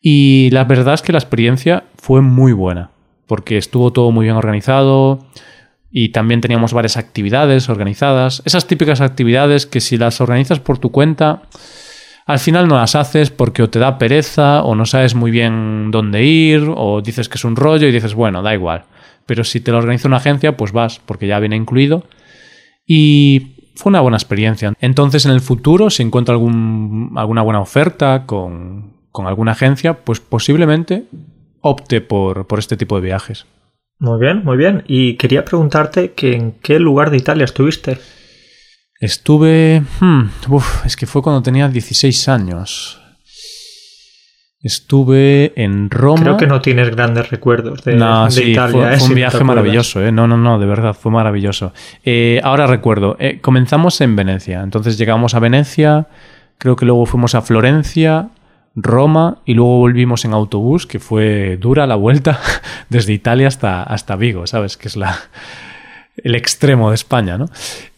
Y 0.00 0.50
la 0.52 0.64
verdad 0.64 0.94
es 0.94 1.02
que 1.02 1.12
la 1.12 1.18
experiencia 1.18 1.84
fue 1.96 2.20
muy 2.20 2.52
buena. 2.52 2.90
Porque 3.28 3.56
estuvo 3.56 3.92
todo 3.92 4.10
muy 4.10 4.24
bien 4.24 4.34
organizado. 4.36 5.24
Y 5.90 6.08
también 6.08 6.40
teníamos 6.40 6.72
varias 6.72 6.96
actividades 6.96 7.68
organizadas. 7.68 8.42
Esas 8.44 8.66
típicas 8.66 9.00
actividades 9.00 9.66
que 9.66 9.80
si 9.80 9.96
las 9.96 10.20
organizas 10.20 10.58
por 10.58 10.78
tu 10.78 10.90
cuenta 10.90 11.42
al 12.28 12.38
final 12.38 12.68
no 12.68 12.76
las 12.76 12.94
haces 12.94 13.30
porque 13.30 13.62
o 13.62 13.70
te 13.70 13.78
da 13.78 13.96
pereza 13.96 14.62
o 14.62 14.74
no 14.74 14.84
sabes 14.84 15.14
muy 15.14 15.30
bien 15.30 15.90
dónde 15.90 16.24
ir 16.24 16.62
o 16.76 17.00
dices 17.00 17.26
que 17.26 17.36
es 17.36 17.44
un 17.44 17.56
rollo 17.56 17.88
y 17.88 17.90
dices, 17.90 18.12
bueno, 18.14 18.42
da 18.42 18.52
igual. 18.52 18.84
Pero 19.24 19.44
si 19.44 19.60
te 19.60 19.72
lo 19.72 19.78
organiza 19.78 20.08
una 20.08 20.18
agencia, 20.18 20.54
pues 20.54 20.72
vas 20.72 21.00
porque 21.06 21.26
ya 21.26 21.38
viene 21.38 21.56
incluido. 21.56 22.04
Y 22.86 23.70
fue 23.76 23.88
una 23.88 24.02
buena 24.02 24.18
experiencia. 24.18 24.74
Entonces 24.78 25.24
en 25.24 25.32
el 25.32 25.40
futuro, 25.40 25.88
si 25.88 26.02
encuentro 26.02 26.34
algún, 26.34 27.14
alguna 27.16 27.40
buena 27.40 27.60
oferta 27.60 28.24
con, 28.26 28.92
con 29.10 29.26
alguna 29.26 29.52
agencia, 29.52 29.94
pues 29.94 30.20
posiblemente 30.20 31.04
opte 31.68 32.00
por, 32.00 32.46
por 32.46 32.58
este 32.58 32.76
tipo 32.76 32.96
de 32.96 33.02
viajes. 33.02 33.46
Muy 34.00 34.20
bien, 34.20 34.44
muy 34.44 34.56
bien. 34.56 34.84
Y 34.86 35.14
quería 35.16 35.44
preguntarte 35.44 36.12
que 36.12 36.34
en 36.34 36.52
qué 36.52 36.78
lugar 36.78 37.10
de 37.10 37.16
Italia 37.16 37.44
estuviste. 37.44 37.98
Estuve... 39.00 39.82
hmm, 40.00 40.22
uf, 40.48 40.86
es 40.86 40.96
que 40.96 41.06
fue 41.06 41.22
cuando 41.22 41.42
tenía 41.42 41.68
16 41.68 42.28
años. 42.28 43.00
Estuve 44.60 45.52
en 45.62 45.88
Roma. 45.88 46.22
Creo 46.22 46.36
que 46.36 46.46
no 46.48 46.60
tienes 46.60 46.90
grandes 46.90 47.30
recuerdos 47.30 47.84
de, 47.84 47.94
no, 47.94 48.24
de 48.24 48.30
sí, 48.32 48.42
Italia. 48.50 48.72
fue, 48.72 48.82
¿eh? 48.86 48.90
fue 48.90 49.00
Si 49.00 49.08
un 49.10 49.14
viaje 49.14 49.44
maravilloso, 49.44 50.04
¿eh? 50.04 50.10
No, 50.10 50.26
no, 50.26 50.36
no, 50.36 50.58
de 50.58 50.66
verdad, 50.66 50.94
fue 50.94 51.12
maravilloso. 51.12 51.72
Eh, 52.04 52.40
ahora 52.42 52.66
recuerdo, 52.66 53.16
eh, 53.20 53.40
comenzamos 53.40 54.00
en 54.00 54.16
Venecia, 54.16 54.62
entonces 54.62 54.98
llegamos 54.98 55.34
a 55.34 55.38
Venecia, 55.38 56.08
creo 56.58 56.74
que 56.74 56.86
luego 56.86 57.06
fuimos 57.06 57.36
a 57.36 57.42
Florencia, 57.42 58.30
Roma 58.82 59.38
y 59.44 59.54
luego 59.54 59.78
volvimos 59.78 60.24
en 60.24 60.32
autobús, 60.32 60.86
que 60.86 60.98
fue 60.98 61.56
dura 61.60 61.86
la 61.86 61.96
vuelta 61.96 62.40
desde 62.88 63.12
Italia 63.12 63.48
hasta, 63.48 63.82
hasta 63.82 64.16
Vigo, 64.16 64.46
¿sabes? 64.46 64.76
Que 64.76 64.88
es 64.88 64.96
la, 64.96 65.18
el 66.22 66.34
extremo 66.34 66.90
de 66.90 66.94
España, 66.94 67.38
¿no? 67.38 67.46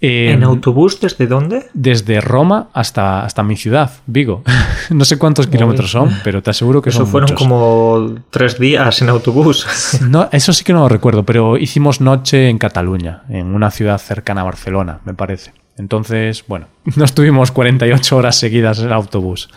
Eh, 0.01 0.33
¿En 0.33 0.43
autobús 0.45 1.01
desde 1.01 1.27
dónde? 1.27 1.67
desde 1.75 2.21
Roma 2.21 2.69
hasta, 2.73 3.25
hasta 3.25 3.43
mi 3.43 3.57
ciudad, 3.57 3.91
Vigo. 4.07 4.43
no 4.91 5.05
sé 5.05 5.19
cuántos 5.19 5.47
kilómetros 5.47 5.91
son, 5.91 6.11
pero 6.25 6.43
te 6.43 6.51
aseguro 6.51 6.83
que 6.83 6.91
Eso 6.91 7.01
son 7.01 7.09
fueron 7.09 7.31
muchos. 7.31 7.39
como 7.39 8.15
tres 8.31 8.59
días 8.59 9.03
en 9.03 9.09
autobús. 9.09 9.67
No, 10.09 10.29
eso 10.33 10.53
sí 10.53 10.65
que 10.65 10.73
no 10.73 10.81
lo 10.81 10.89
recuerdo, 10.89 11.25
pero 11.25 11.57
hicimos 11.57 12.01
noche 12.01 12.49
en 12.49 12.59
Cataluña, 12.59 13.23
en 13.29 13.55
una 13.55 13.71
ciudad 13.71 13.99
cercana 13.99 14.43
a 14.43 14.45
Barcelona, 14.45 15.01
me 15.05 15.15
parece. 15.15 15.53
Entonces, 15.77 16.45
bueno, 16.47 16.67
no 16.97 17.05
estuvimos 17.05 17.53
48 17.53 18.17
horas 18.17 18.37
seguidas 18.37 18.81
en 18.81 18.93
autobús. 18.93 19.49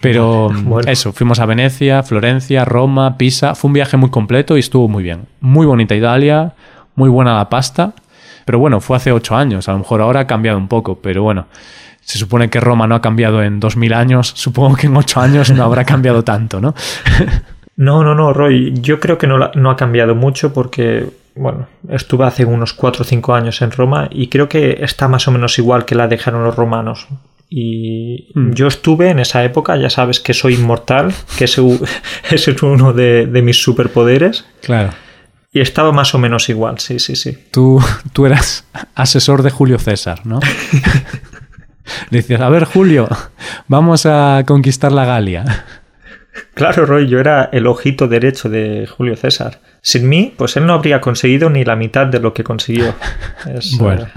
Pero 0.00 0.50
Bueno. 0.64 0.90
eso, 0.90 1.12
fuimos 1.12 1.40
a 1.40 1.46
Venecia, 1.46 2.02
Florencia, 2.02 2.64
Roma, 2.64 3.16
Pisa. 3.18 3.54
Fue 3.54 3.68
un 3.68 3.74
viaje 3.74 3.96
muy 3.96 4.10
completo 4.10 4.56
y 4.56 4.60
estuvo 4.60 4.88
muy 4.88 5.02
bien. 5.02 5.26
Muy 5.40 5.66
bonita 5.66 5.94
Italia, 5.94 6.52
muy 6.94 7.08
buena 7.08 7.36
la 7.36 7.48
pasta. 7.48 7.92
Pero 8.44 8.58
bueno, 8.58 8.80
fue 8.80 8.96
hace 8.96 9.12
ocho 9.12 9.36
años. 9.36 9.68
A 9.68 9.72
lo 9.72 9.78
mejor 9.78 10.00
ahora 10.00 10.20
ha 10.20 10.26
cambiado 10.26 10.58
un 10.58 10.68
poco, 10.68 10.98
pero 11.00 11.22
bueno. 11.22 11.46
Se 12.00 12.16
supone 12.16 12.48
que 12.48 12.58
Roma 12.58 12.86
no 12.86 12.94
ha 12.94 13.02
cambiado 13.02 13.42
en 13.42 13.60
2000 13.60 13.92
años. 13.92 14.28
Supongo 14.34 14.76
que 14.76 14.86
en 14.86 14.96
ocho 14.96 15.20
años 15.20 15.50
no 15.50 15.62
habrá 15.64 15.84
cambiado 15.84 16.24
tanto, 16.24 16.60
¿no? 16.60 16.74
No, 17.78 18.02
no, 18.02 18.12
no, 18.12 18.32
Roy. 18.32 18.74
Yo 18.80 18.98
creo 18.98 19.18
que 19.18 19.28
no, 19.28 19.70
ha 19.70 19.76
cambiado 19.76 20.16
mucho 20.16 20.52
porque, 20.52 21.10
bueno, 21.36 21.68
estuve 21.88 22.26
hace 22.26 22.44
unos 22.44 22.72
4 22.72 23.02
o 23.02 23.04
5 23.04 23.34
años 23.34 23.62
en 23.62 23.70
Roma 23.70 24.08
y 24.10 24.26
creo 24.26 24.48
que 24.48 24.78
está 24.80 25.06
más 25.06 25.28
o 25.28 25.30
menos 25.30 25.56
igual 25.60 25.84
que 25.84 25.94
la 25.94 26.08
dejaron 26.08 26.42
los 26.42 26.56
romanos. 26.56 27.06
Y 27.50 28.28
Mm. 28.34 28.52
yo 28.52 28.66
estuve 28.66 29.08
en 29.10 29.18
esa 29.20 29.42
época, 29.44 29.76
ya 29.76 29.88
sabes 29.90 30.20
que 30.20 30.34
soy 30.34 30.54
inmortal, 30.54 31.14
que 31.38 31.44
ese, 31.44 31.62
ese 32.30 32.50
es 32.50 32.62
uno 32.62 32.92
de, 32.92 33.26
de 33.26 33.42
mis 33.42 33.62
superpoderes. 33.62 34.44
Claro. 34.62 34.90
Y 35.50 35.60
estaba 35.60 35.92
más 35.92 36.14
o 36.14 36.18
menos 36.18 36.48
igual, 36.50 36.78
sí, 36.78 36.98
sí, 36.98 37.16
sí. 37.16 37.38
Tú, 37.50 37.80
tú 38.12 38.26
eras 38.26 38.66
asesor 38.94 39.42
de 39.42 39.50
Julio 39.50 39.78
César, 39.78 40.26
¿no? 40.26 40.40
Le 42.10 42.18
decías, 42.18 42.40
a 42.42 42.50
ver, 42.50 42.64
Julio, 42.64 43.08
vamos 43.66 44.04
a 44.04 44.42
conquistar 44.46 44.92
la 44.92 45.06
Galia. 45.06 45.64
Claro, 46.58 46.86
Roy, 46.86 47.06
yo 47.06 47.20
era 47.20 47.50
el 47.52 47.68
ojito 47.68 48.08
derecho 48.08 48.48
de 48.48 48.88
Julio 48.88 49.14
César. 49.14 49.60
Sin 49.80 50.08
mí, 50.08 50.34
pues 50.36 50.56
él 50.56 50.66
no 50.66 50.72
habría 50.72 51.00
conseguido 51.00 51.50
ni 51.50 51.64
la 51.64 51.76
mitad 51.76 52.08
de 52.08 52.18
lo 52.18 52.34
que 52.34 52.42
consiguió. 52.42 52.96
Es, 53.46 53.78
Bueno, 53.78 54.02
eh, 54.02 54.08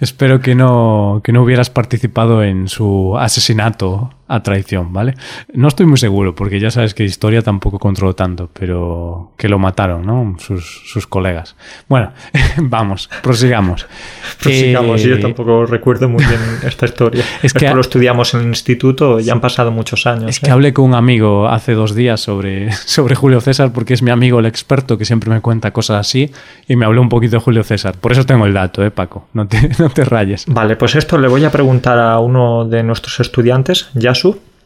espero 0.00 0.40
que 0.40 0.56
no, 0.56 1.20
que 1.22 1.32
no 1.32 1.44
hubieras 1.44 1.70
participado 1.70 2.42
en 2.42 2.66
su 2.66 3.16
asesinato 3.16 4.10
a 4.28 4.42
traición, 4.42 4.92
¿vale? 4.92 5.14
No 5.54 5.68
estoy 5.68 5.86
muy 5.86 5.96
seguro, 5.96 6.34
porque 6.34 6.60
ya 6.60 6.70
sabes 6.70 6.92
que 6.92 7.02
historia 7.02 7.40
tampoco 7.40 7.78
controlo 7.78 8.14
tanto, 8.14 8.50
pero 8.52 9.32
que 9.38 9.48
lo 9.48 9.58
mataron, 9.58 10.04
¿no? 10.04 10.36
Sus, 10.38 10.82
sus 10.86 11.06
colegas. 11.06 11.56
Bueno, 11.88 12.12
vamos, 12.58 13.08
prosigamos. 13.22 13.86
prosigamos, 14.42 15.02
yo 15.02 15.14
eh, 15.14 15.18
tampoco 15.18 15.64
recuerdo 15.64 16.08
muy 16.10 16.24
bien 16.24 16.40
esta 16.62 16.84
historia. 16.84 17.24
Es 17.42 17.54
que 17.54 17.70
lo 17.70 17.80
estudiamos 17.80 18.34
en 18.34 18.40
el 18.40 18.46
instituto, 18.48 19.18
ya 19.18 19.32
han 19.32 19.40
pasado 19.40 19.70
muchos 19.70 20.06
años. 20.06 20.28
Es 20.28 20.40
que 20.40 20.48
¿eh? 20.48 20.52
hablé 20.52 20.74
con 20.74 20.84
un 20.84 20.94
amigo 20.94 21.48
hace 21.48 21.67
dos 21.74 21.94
días 21.94 22.20
sobre, 22.20 22.72
sobre 22.86 23.14
Julio 23.14 23.40
César, 23.40 23.72
porque 23.72 23.94
es 23.94 24.02
mi 24.02 24.10
amigo 24.10 24.38
el 24.40 24.46
experto 24.46 24.98
que 24.98 25.04
siempre 25.04 25.30
me 25.30 25.40
cuenta 25.40 25.72
cosas 25.72 26.00
así, 26.00 26.30
y 26.66 26.76
me 26.76 26.84
habló 26.84 27.00
un 27.00 27.08
poquito 27.08 27.36
de 27.36 27.40
Julio 27.40 27.64
César. 27.64 27.94
Por 27.98 28.12
eso 28.12 28.24
tengo 28.24 28.46
el 28.46 28.54
dato, 28.54 28.84
¿eh, 28.84 28.90
Paco? 28.90 29.28
No 29.32 29.46
te, 29.46 29.70
no 29.78 29.90
te 29.90 30.04
rayes. 30.04 30.44
Vale, 30.46 30.76
pues 30.76 30.94
esto 30.94 31.18
le 31.18 31.28
voy 31.28 31.44
a 31.44 31.50
preguntar 31.50 31.98
a 31.98 32.18
uno 32.18 32.64
de 32.64 32.82
nuestros 32.82 33.20
estudiantes, 33.20 33.90
ya 33.94 34.12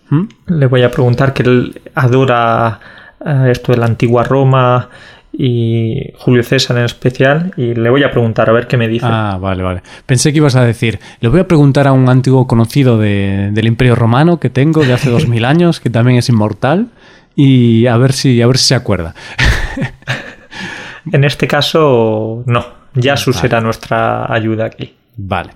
¿Mm? 0.09 0.28
Le 0.47 0.66
voy 0.66 0.82
a 0.82 0.90
preguntar 0.90 1.32
que 1.32 1.42
él 1.42 1.80
adora 1.94 2.80
eh, 3.25 3.49
esto 3.50 3.73
de 3.73 3.78
la 3.78 3.87
antigua 3.87 4.25
Roma 4.25 4.88
y 5.33 6.12
Julio 6.19 6.43
César 6.43 6.77
en 6.77 6.85
especial 6.85 7.53
y 7.57 7.75
le 7.75 7.89
voy 7.91 8.03
a 8.03 8.11
preguntar 8.11 8.51
a 8.51 8.53
ver 8.53 8.67
qué 8.67 8.77
me 8.77 8.89
dice. 8.89 9.07
Ah, 9.09 9.39
vale, 9.41 9.62
vale. 9.62 9.83
Pensé 10.05 10.33
que 10.33 10.39
ibas 10.39 10.57
a 10.57 10.65
decir, 10.65 10.99
le 11.21 11.29
voy 11.29 11.41
a 11.41 11.49
preguntar 11.49 11.87
a 11.89 11.93
un 11.93 12.09
antiguo 12.09 12.47
conocido 12.47 12.99
del 12.99 13.67
Imperio 13.67 13.95
Romano 13.95 14.39
que 14.39 14.51
tengo 14.51 14.85
de 14.85 14.93
hace 14.93 15.11
dos 15.11 15.27
mil 15.29 15.45
años, 15.45 15.81
que 15.81 15.91
también 15.91 16.19
es 16.19 16.29
inmortal, 16.29 16.89
y 17.35 17.87
a 17.87 17.97
ver 17.97 18.12
si, 18.12 18.43
a 18.43 18.47
ver 18.47 18.59
si 18.59 18.67
se 18.67 18.75
acuerda. 18.75 19.15
en 21.12 21.25
este 21.25 21.47
caso, 21.47 22.43
no. 22.47 22.83
Yasu 22.95 23.33
será 23.33 23.61
nuestra 23.62 24.31
ayuda 24.31 24.67
aquí. 24.67 24.95
Vale. 25.17 25.53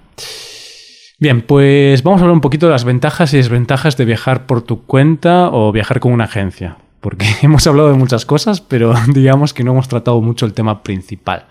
Bien, 1.18 1.42
pues 1.42 2.02
vamos 2.02 2.20
a 2.20 2.24
hablar 2.24 2.34
un 2.34 2.40
poquito 2.40 2.66
de 2.66 2.72
las 2.72 2.84
ventajas 2.84 3.32
y 3.32 3.38
desventajas 3.38 3.96
de 3.96 4.04
viajar 4.04 4.46
por 4.46 4.62
tu 4.62 4.84
cuenta 4.84 5.48
o 5.50 5.72
viajar 5.72 6.00
con 6.00 6.12
una 6.12 6.24
agencia. 6.24 6.76
Porque 7.00 7.26
hemos 7.42 7.66
hablado 7.66 7.90
de 7.90 7.98
muchas 7.98 8.24
cosas, 8.26 8.60
pero 8.60 8.94
digamos 9.14 9.54
que 9.54 9.64
no 9.64 9.72
hemos 9.72 9.88
tratado 9.88 10.20
mucho 10.20 10.46
el 10.46 10.54
tema 10.54 10.82
principal. 10.82 11.46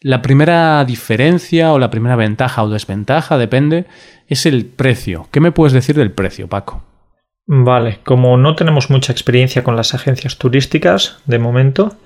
La 0.00 0.22
primera 0.22 0.82
diferencia 0.84 1.72
o 1.72 1.78
la 1.78 1.90
primera 1.90 2.16
ventaja 2.16 2.62
o 2.62 2.70
desventaja, 2.70 3.36
depende, 3.36 3.84
es 4.28 4.46
el 4.46 4.64
precio. 4.64 5.28
¿Qué 5.30 5.40
me 5.40 5.52
puedes 5.52 5.74
decir 5.74 5.94
del 5.94 6.12
precio, 6.12 6.48
Paco? 6.48 6.82
Vale, 7.46 7.98
como 8.04 8.36
no 8.36 8.54
tenemos 8.54 8.90
mucha 8.90 9.12
experiencia 9.12 9.62
con 9.62 9.76
las 9.76 9.92
agencias 9.92 10.38
turísticas 10.38 11.18
de 11.26 11.38
momento, 11.38 11.96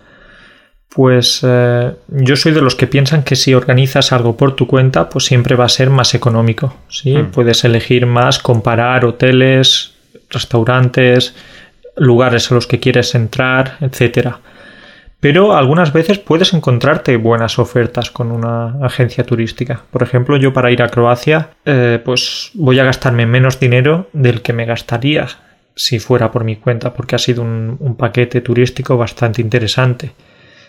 pues 0.95 1.41
eh, 1.43 1.93
yo 2.09 2.37
soy 2.37 2.53
de 2.53 2.63
los 2.63 2.77
que 2.77 2.87
piensan 2.87 3.25
que 3.25 3.37
si 3.37 3.53
organizas 3.53 4.13
algo 4.13 4.37
por 4.37 4.57
tu 4.57 4.67
cuenta, 4.67 5.09
pues 5.09 5.25
siempre 5.25 5.57
va 5.57 5.65
a 5.65 5.69
ser 5.69 5.91
más 5.91 6.15
económico. 6.15 6.75
¿sí? 6.89 7.17
Hmm. 7.17 7.31
Puedes 7.31 7.65
elegir 7.65 8.07
más, 8.07 8.39
comparar 8.39 9.05
hoteles, 9.05 9.95
restaurantes, 10.31 11.35
lugares 11.97 12.51
a 12.51 12.55
los 12.55 12.67
que 12.67 12.81
quieres 12.81 13.15
entrar, 13.15 13.77
etcétera. 13.81 14.41
Pero 15.21 15.57
algunas 15.57 15.93
veces 15.93 16.19
puedes 16.19 16.53
encontrarte 16.53 17.17
buenas 17.17 17.59
ofertas 17.59 18.11
con 18.11 18.31
una 18.31 18.85
agencia 18.85 19.25
turística. 19.25 19.83
Por 19.91 20.03
ejemplo, 20.03 20.37
yo 20.37 20.53
para 20.53 20.71
ir 20.71 20.83
a 20.83 20.89
Croacia, 20.89 21.51
eh, 21.65 21.99
pues 22.05 22.51
voy 22.55 22.79
a 22.79 22.85
gastarme 22.85 23.25
menos 23.25 23.59
dinero 23.59 24.09
del 24.13 24.43
que 24.43 24.53
me 24.53 24.67
gastaría 24.67 25.27
si 25.77 25.99
fuera 25.99 26.31
por 26.31 26.45
mi 26.45 26.57
cuenta, 26.57 26.93
porque 26.93 27.17
ha 27.17 27.19
sido 27.19 27.43
un 27.43 27.97
paquete 27.99 28.43
turístico 28.43 28.97
bastante 28.97 29.41
interesante. 29.41 30.13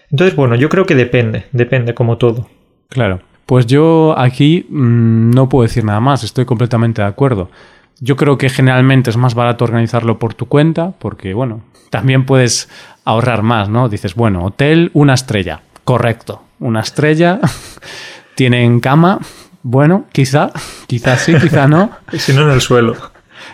Entonces, 0.10 0.36
bueno, 0.36 0.56
yo 0.56 0.70
creo 0.70 0.86
que 0.86 0.96
depende, 0.96 1.46
depende 1.52 1.94
como 1.94 2.18
todo. 2.18 2.48
Claro. 2.90 3.22
Pues 3.46 3.68
yo 3.68 4.16
aquí 4.18 4.66
mm, 4.70 5.32
no 5.32 5.50
puedo 5.50 5.64
decir 5.64 5.84
nada 5.84 6.00
más, 6.00 6.24
estoy 6.24 6.46
completamente 6.46 7.02
de 7.02 7.08
acuerdo. 7.08 7.50
Yo 8.00 8.16
creo 8.16 8.38
que 8.38 8.50
generalmente 8.50 9.10
es 9.10 9.18
más 9.18 9.36
barato 9.36 9.64
organizarlo 9.66 10.20
por 10.20 10.34
tu 10.34 10.48
cuenta, 10.48 10.92
porque, 11.00 11.34
bueno, 11.34 11.62
también 11.90 12.26
puedes 12.26 12.70
ahorrar 13.06 13.42
más, 13.42 13.70
¿no? 13.70 13.90
Dices, 13.90 14.16
bueno, 14.16 14.44
hotel, 14.44 14.92
una 14.94 15.14
estrella. 15.14 15.62
Correcto, 15.84 16.44
una 16.60 16.82
estrella. 16.82 17.40
Tienen 18.36 18.80
cama. 18.80 19.20
Bueno, 19.64 20.06
quizá, 20.12 20.52
quizá 20.88 21.18
sí, 21.18 21.36
quizá 21.36 21.68
no. 21.68 21.90
y 22.12 22.20
si 22.20 22.34
no 22.34 22.44
en 22.44 22.52
el 22.52 22.62
suelo 22.62 22.96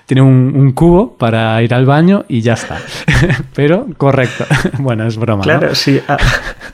tiene 0.06 0.22
un, 0.22 0.72
cubo 0.74 1.18
para 1.18 1.62
ir 1.64 1.74
al 1.74 1.86
baño 1.86 2.26
y 2.28 2.42
ya 2.42 2.54
está. 2.54 2.80
Pero 3.56 3.88
correcto. 3.98 4.46
bueno, 4.80 5.06
es 5.06 5.18
broma. 5.18 5.44
Claro, 5.44 5.76
sí. 5.76 6.02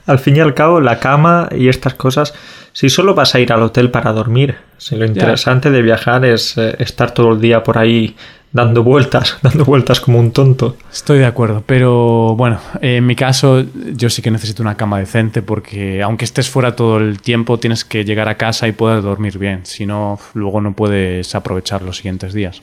al 0.05 0.19
fin 0.19 0.37
y 0.37 0.39
al 0.39 0.53
cabo, 0.53 0.81
la 0.81 0.99
cama 0.99 1.49
y 1.55 1.67
estas 1.69 1.93
cosas, 1.93 2.33
si 2.77 2.89
solo 2.89 3.15
vas 3.15 3.33
a 3.33 3.39
ir 3.39 3.51
al 3.51 3.63
hotel 3.63 3.89
para 3.89 4.11
dormir, 4.11 4.55
si 4.77 4.95
lo 4.95 5.03
interesante 5.03 5.71
de 5.71 5.81
viajar 5.81 6.23
es 6.25 6.59
eh, 6.59 6.75
estar 6.77 7.09
todo 7.09 7.31
el 7.33 7.41
día 7.41 7.63
por 7.63 7.79
ahí 7.79 8.15
dando 8.51 8.83
vueltas, 8.83 9.39
dando 9.41 9.65
vueltas 9.65 9.99
como 9.99 10.19
un 10.19 10.31
tonto. 10.31 10.77
Estoy 10.91 11.17
de 11.17 11.25
acuerdo, 11.25 11.63
pero 11.65 12.35
bueno, 12.35 12.59
en 12.79 13.03
mi 13.03 13.15
caso 13.15 13.65
yo 13.95 14.11
sí 14.11 14.21
que 14.21 14.29
necesito 14.29 14.61
una 14.61 14.77
cama 14.77 14.99
decente 14.99 15.41
porque 15.41 16.03
aunque 16.03 16.25
estés 16.25 16.51
fuera 16.51 16.75
todo 16.75 16.97
el 16.97 17.19
tiempo 17.19 17.57
tienes 17.57 17.83
que 17.83 18.05
llegar 18.05 18.29
a 18.29 18.37
casa 18.37 18.67
y 18.67 18.73
poder 18.73 19.01
dormir 19.01 19.39
bien, 19.39 19.65
si 19.65 19.87
no 19.87 20.19
luego 20.35 20.61
no 20.61 20.75
puedes 20.75 21.33
aprovechar 21.33 21.81
los 21.81 21.97
siguientes 21.97 22.31
días. 22.31 22.61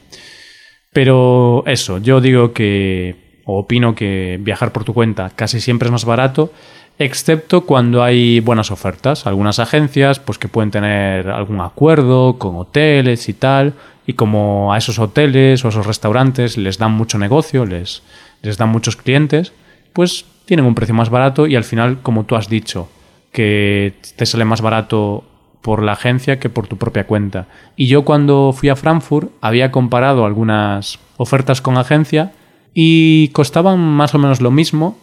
Pero 0.92 1.64
eso, 1.66 1.98
yo 1.98 2.20
digo 2.20 2.52
que, 2.52 3.40
o 3.46 3.58
opino 3.58 3.96
que 3.96 4.38
viajar 4.40 4.70
por 4.70 4.84
tu 4.84 4.94
cuenta 4.94 5.30
casi 5.34 5.60
siempre 5.60 5.88
es 5.88 5.92
más 5.92 6.04
barato, 6.04 6.52
excepto 6.98 7.62
cuando 7.62 8.02
hay 8.02 8.40
buenas 8.40 8.70
ofertas. 8.70 9.26
Algunas 9.26 9.58
agencias, 9.58 10.20
pues 10.20 10.38
que 10.38 10.48
pueden 10.48 10.70
tener 10.70 11.28
algún 11.28 11.60
acuerdo 11.60 12.38
con 12.38 12.56
hoteles 12.56 13.28
y 13.28 13.34
tal, 13.34 13.74
y 14.06 14.14
como 14.14 14.72
a 14.72 14.78
esos 14.78 14.98
hoteles 14.98 15.64
o 15.64 15.68
a 15.68 15.70
esos 15.70 15.86
restaurantes 15.86 16.56
les 16.56 16.78
dan 16.78 16.92
mucho 16.92 17.18
negocio, 17.18 17.64
les, 17.64 18.02
les 18.42 18.58
dan 18.58 18.68
muchos 18.68 18.96
clientes, 18.96 19.52
pues 19.92 20.26
tienen 20.44 20.66
un 20.66 20.74
precio 20.74 20.94
más 20.94 21.10
barato 21.10 21.46
y 21.46 21.56
al 21.56 21.64
final, 21.64 22.00
como 22.02 22.24
tú 22.24 22.36
has 22.36 22.48
dicho, 22.48 22.88
que 23.32 23.94
te 24.16 24.26
sale 24.26 24.44
más 24.44 24.60
barato 24.60 25.24
por 25.62 25.82
la 25.82 25.92
agencia 25.92 26.38
que 26.38 26.50
por 26.50 26.66
tu 26.66 26.76
propia 26.76 27.06
cuenta. 27.06 27.46
Y 27.74 27.86
yo 27.86 28.04
cuando 28.04 28.52
fui 28.52 28.68
a 28.68 28.76
Frankfurt 28.76 29.30
había 29.40 29.70
comparado 29.70 30.26
algunas 30.26 30.98
ofertas 31.16 31.62
con 31.62 31.78
agencia 31.78 32.32
y 32.74 33.28
costaban 33.28 33.78
más 33.80 34.14
o 34.14 34.18
menos 34.18 34.42
lo 34.42 34.50
mismo, 34.50 34.98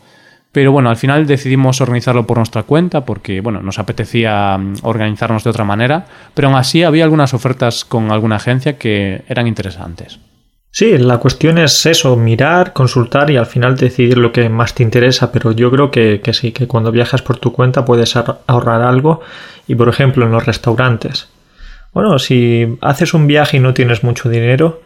pero 0.52 0.72
bueno, 0.72 0.90
al 0.90 0.98
final 0.98 1.28
decidimos 1.28 1.80
organizarlo 1.80 2.28
por 2.28 2.38
nuestra 2.38 2.64
cuenta 2.64 3.06
porque, 3.06 3.42
bueno, 3.42 3.62
nos 3.62 3.80
apetecía 3.80 4.58
mm, 4.58 4.76
organizarnos 4.84 5.44
de 5.44 5.50
otra 5.50 5.64
manera, 5.64 6.06
pero 6.34 6.50
aún 6.50 6.58
así 6.58 6.84
había 6.84 7.04
algunas 7.04 7.34
ofertas 7.34 7.86
con 7.86 8.12
alguna 8.12 8.36
agencia 8.36 8.78
que 8.78 9.24
eran 9.28 9.48
interesantes. 9.48 10.20
Sí, 10.74 10.98
la 10.98 11.18
cuestión 11.18 11.58
es 11.58 11.86
eso, 11.86 12.16
mirar, 12.16 12.72
consultar 12.72 13.30
y 13.30 13.36
al 13.36 13.46
final 13.46 13.76
decidir 13.76 14.18
lo 14.18 14.32
que 14.32 14.48
más 14.48 14.74
te 14.74 14.84
interesa, 14.84 15.30
pero 15.32 15.52
yo 15.52 15.70
creo 15.70 15.92
que, 15.92 16.22
sí, 16.32 16.54
que 16.54 16.66
cuando 16.66 16.94
viajas 16.94 17.22
por 17.22 17.38
tu 17.38 17.52
cuenta 17.52 17.84
puedes 17.84 18.16
ahorrar 18.16 18.82
algo 18.82 19.20
y 19.68 19.76
por 19.76 19.90
ejemplo 19.90 20.26
en 20.26 20.32
los 20.32 20.46
restaurantes. 20.46 21.28
Bueno, 21.94 22.18
si 22.20 22.78
haces 22.80 23.14
un 23.14 23.28
viaje 23.28 23.58
y 23.58 23.60
no 23.60 23.74
tienes 23.74 24.02
mucho 24.02 24.30
dinero, 24.30 24.82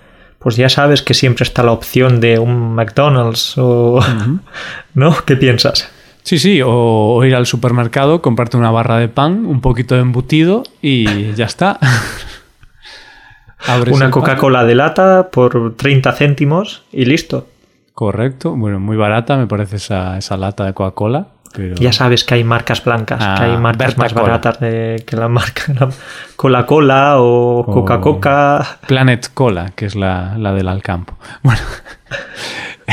pues 0.46 0.58
ya 0.58 0.70
sabes 0.70 1.02
que 1.02 1.16
siempre 1.16 1.42
está 1.42 1.64
la 1.64 1.72
opción 1.72 2.20
de 2.20 2.38
un 2.38 2.76
McDonald's 2.76 3.56
o... 3.58 4.00
¿No? 4.94 5.16
¿Qué 5.26 5.38
piensas? 5.38 5.90
Sí, 6.22 6.38
sí, 6.38 6.62
o, 6.64 7.20
ir 7.26 7.34
al 7.34 7.48
supermercado, 7.48 8.22
comprarte 8.22 8.56
una 8.56 8.70
barra 8.70 9.00
de 9.00 9.08
pan, 9.08 9.48
un 9.48 9.60
poquito 9.60 9.96
de 9.96 10.02
embutido 10.02 10.62
y 10.84 11.34
ya 11.34 11.46
está. 11.46 11.80
Una 13.92 14.12
Coca-Cola 14.12 14.66
de 14.66 14.76
lata 14.76 15.32
por 15.32 15.74
30 15.78 16.12
céntimos 16.12 16.84
y 16.92 17.06
listo. 17.06 17.48
Correcto, 17.96 18.56
bueno, 18.56 18.80
muy 18.80 18.98
barata 18.98 19.38
me 19.38 19.48
parece 19.48 19.78
esa, 19.78 20.16
esa 20.20 20.38
lata 20.38 20.64
de 20.64 20.76
Coca-Cola. 20.76 21.30
Pero... 21.56 21.76
Ya 21.76 21.92
sabes 21.94 22.24
que 22.24 22.36
hay 22.36 22.44
marcas 22.44 22.84
blancas, 22.84 23.20
que 23.20 23.44
hay 23.44 23.54
ah, 23.54 23.60
marcas 23.60 23.98
más 23.98 24.14
baratas 24.14 24.60
de, 24.60 25.04
que 25.06 25.16
la 25.16 25.28
marca 25.28 25.64
Cola-Cola 26.36 27.16
o 27.20 27.66
Coca-Coca. 27.66 28.80
Planet 28.88 29.30
Cola, 29.34 29.72
que 29.76 29.86
es 29.86 29.96
la, 29.96 30.36
la 30.38 30.54
del 30.54 30.68
Alcampo. 30.68 31.18
Bueno, 31.44 31.62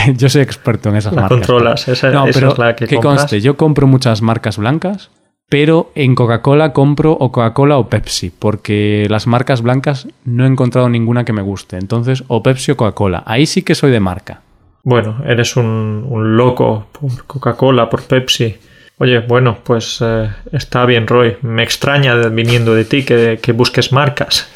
yo 0.16 0.28
soy 0.28 0.42
experto 0.42 0.88
en 0.88 0.96
esas 0.96 1.12
la 1.12 1.22
marcas. 1.22 1.38
controlas, 1.38 1.88
esa, 1.88 2.10
no, 2.10 2.24
pero 2.32 2.52
es 2.52 2.58
la 2.58 2.76
que, 2.76 2.86
que 2.86 2.96
conste, 2.96 3.40
yo 3.40 3.56
compro 3.56 3.86
muchas 3.86 4.22
marcas 4.22 4.58
blancas 4.58 5.10
pero 5.52 5.92
en 5.94 6.14
Coca-Cola 6.14 6.72
compro 6.72 7.12
o 7.12 7.30
Coca-Cola 7.30 7.76
o 7.76 7.90
Pepsi, 7.90 8.30
porque 8.30 9.06
las 9.10 9.26
marcas 9.26 9.60
blancas 9.60 10.08
no 10.24 10.46
he 10.46 10.48
encontrado 10.48 10.88
ninguna 10.88 11.26
que 11.26 11.34
me 11.34 11.42
guste. 11.42 11.76
Entonces, 11.76 12.24
o 12.28 12.42
Pepsi 12.42 12.72
o 12.72 12.76
Coca-Cola. 12.78 13.22
Ahí 13.26 13.44
sí 13.44 13.60
que 13.60 13.74
soy 13.74 13.90
de 13.90 14.00
marca. 14.00 14.40
Bueno, 14.84 15.22
eres 15.26 15.56
un, 15.56 16.36
loco 16.36 16.88
por 16.92 17.24
Coca-Cola, 17.26 17.88
por 17.88 18.02
Pepsi. 18.02 18.56
Oye, 18.98 19.20
bueno, 19.20 19.58
pues 19.62 19.98
eh, 20.00 20.30
está 20.52 20.84
bien, 20.86 21.06
Roy. 21.06 21.36
Me 21.42 21.62
extraña 21.62 22.14
viniendo 22.28 22.74
de 22.74 22.84
ti 22.84 23.04
que, 23.04 23.38
que, 23.40 23.52
busques 23.52 23.92
marcas. 23.92 24.48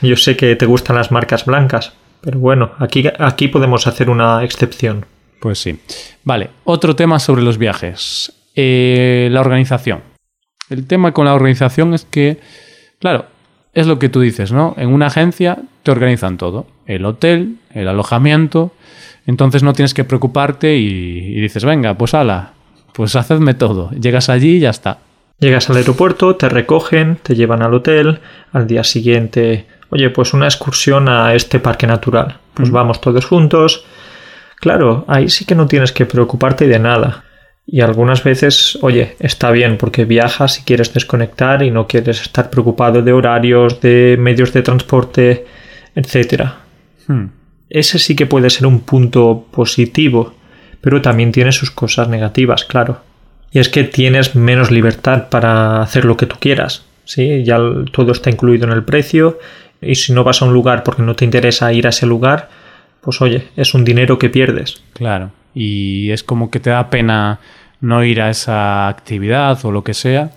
Yo 0.00 0.16
sé 0.16 0.36
que 0.36 0.56
te 0.56 0.66
gustan 0.66 0.96
las 0.96 1.10
marcas 1.10 1.44
blancas, 1.44 1.92
pero 2.20 2.38
bueno, 2.38 2.72
aquí, 2.78 3.04
aquí 3.18 3.48
podemos 3.48 3.86
hacer 3.86 4.10
una 4.10 4.42
excepción. 4.44 5.04
Pues 5.40 5.58
sí. 5.58 5.80
Vale, 6.24 6.50
otro 6.64 6.94
tema 6.94 7.18
sobre 7.18 7.42
los 7.42 7.58
viajes. 7.58 8.32
Eh, 8.54 9.28
la 9.32 9.40
organización. 9.40 10.02
El 10.70 10.86
tema 10.86 11.12
con 11.12 11.24
la 11.24 11.34
organización 11.34 11.94
es 11.94 12.04
que, 12.04 12.38
claro, 13.00 13.26
es 13.74 13.86
lo 13.86 13.98
que 13.98 14.08
tú 14.08 14.20
dices, 14.20 14.52
¿no? 14.52 14.74
En 14.76 14.92
una 14.92 15.06
agencia 15.06 15.58
te 15.82 15.90
organizan 15.90 16.36
todo, 16.36 16.66
el 16.86 17.04
hotel, 17.04 17.56
el 17.72 17.88
alojamiento, 17.88 18.72
entonces 19.26 19.62
no 19.62 19.72
tienes 19.72 19.94
que 19.94 20.04
preocuparte 20.04 20.76
y, 20.76 21.40
dices, 21.40 21.64
venga, 21.64 21.94
pues 21.94 22.14
ala, 22.14 22.52
pues 22.92 23.16
hacedme 23.16 23.54
todo. 23.54 23.90
Llegas 23.92 24.28
allí 24.28 24.56
y 24.56 24.60
ya 24.60 24.70
está. 24.70 24.98
Llegas 25.38 25.70
al 25.70 25.76
aeropuerto, 25.76 26.36
te 26.36 26.48
recogen, 26.48 27.18
te 27.22 27.34
llevan 27.34 27.62
al 27.62 27.74
hotel, 27.74 28.20
al 28.52 28.66
día 28.66 28.84
siguiente, 28.84 29.66
oye, 29.90 30.10
pues 30.10 30.34
una 30.34 30.46
excursión 30.46 31.08
a 31.08 31.34
este 31.34 31.58
parque 31.58 31.86
natural. 31.86 32.38
Pues 32.54 32.70
vamos 32.70 33.00
todos 33.00 33.24
juntos. 33.24 33.84
Claro, 34.56 35.04
ahí 35.08 35.28
sí 35.28 35.44
que 35.44 35.54
no 35.54 35.66
tienes 35.66 35.92
que 35.92 36.06
preocuparte 36.06 36.68
de 36.68 36.78
nada. 36.78 37.24
Y 37.66 37.80
algunas 37.80 38.24
veces, 38.24 38.78
oye, 38.82 39.16
está 39.20 39.50
bien 39.50 39.78
porque 39.78 40.04
viajas 40.04 40.58
y 40.58 40.62
quieres 40.62 40.92
desconectar 40.92 41.62
y 41.62 41.70
no 41.70 41.86
quieres 41.86 42.22
estar 42.22 42.50
preocupado 42.50 43.02
de 43.02 43.12
horarios, 43.12 43.80
de 43.80 44.16
medios 44.18 44.52
de 44.52 44.62
transporte, 44.62 45.46
etc. 45.94 46.42
Hmm. 47.06 47.26
Ese 47.70 47.98
sí 47.98 48.16
que 48.16 48.26
puede 48.26 48.50
ser 48.50 48.66
un 48.66 48.80
punto 48.80 49.46
positivo, 49.50 50.34
pero 50.80 51.00
también 51.00 51.30
tiene 51.32 51.52
sus 51.52 51.70
cosas 51.70 52.08
negativas, 52.08 52.64
claro. 52.64 53.00
Y 53.52 53.60
es 53.60 53.68
que 53.68 53.84
tienes 53.84 54.34
menos 54.34 54.70
libertad 54.70 55.28
para 55.28 55.82
hacer 55.82 56.04
lo 56.04 56.16
que 56.16 56.26
tú 56.26 56.36
quieras. 56.40 56.84
¿sí? 57.04 57.44
Ya 57.44 57.58
todo 57.92 58.12
está 58.12 58.30
incluido 58.30 58.66
en 58.66 58.72
el 58.72 58.84
precio 58.84 59.38
y 59.80 59.94
si 59.94 60.12
no 60.12 60.24
vas 60.24 60.42
a 60.42 60.46
un 60.46 60.52
lugar 60.52 60.82
porque 60.82 61.02
no 61.02 61.14
te 61.14 61.24
interesa 61.24 61.72
ir 61.72 61.86
a 61.86 61.90
ese 61.90 62.06
lugar, 62.06 62.48
pues 63.00 63.20
oye, 63.20 63.48
es 63.56 63.72
un 63.74 63.84
dinero 63.84 64.18
que 64.18 64.30
pierdes. 64.30 64.82
Claro 64.94 65.32
y 65.54 66.10
es 66.10 66.22
como 66.24 66.50
que 66.50 66.60
te 66.60 66.70
da 66.70 66.90
pena 66.90 67.40
no 67.80 68.04
ir 68.04 68.20
a 68.20 68.30
esa 68.30 68.88
actividad 68.88 69.64
o 69.64 69.72
lo 69.72 69.84
que 69.84 69.94
sea. 69.94 70.30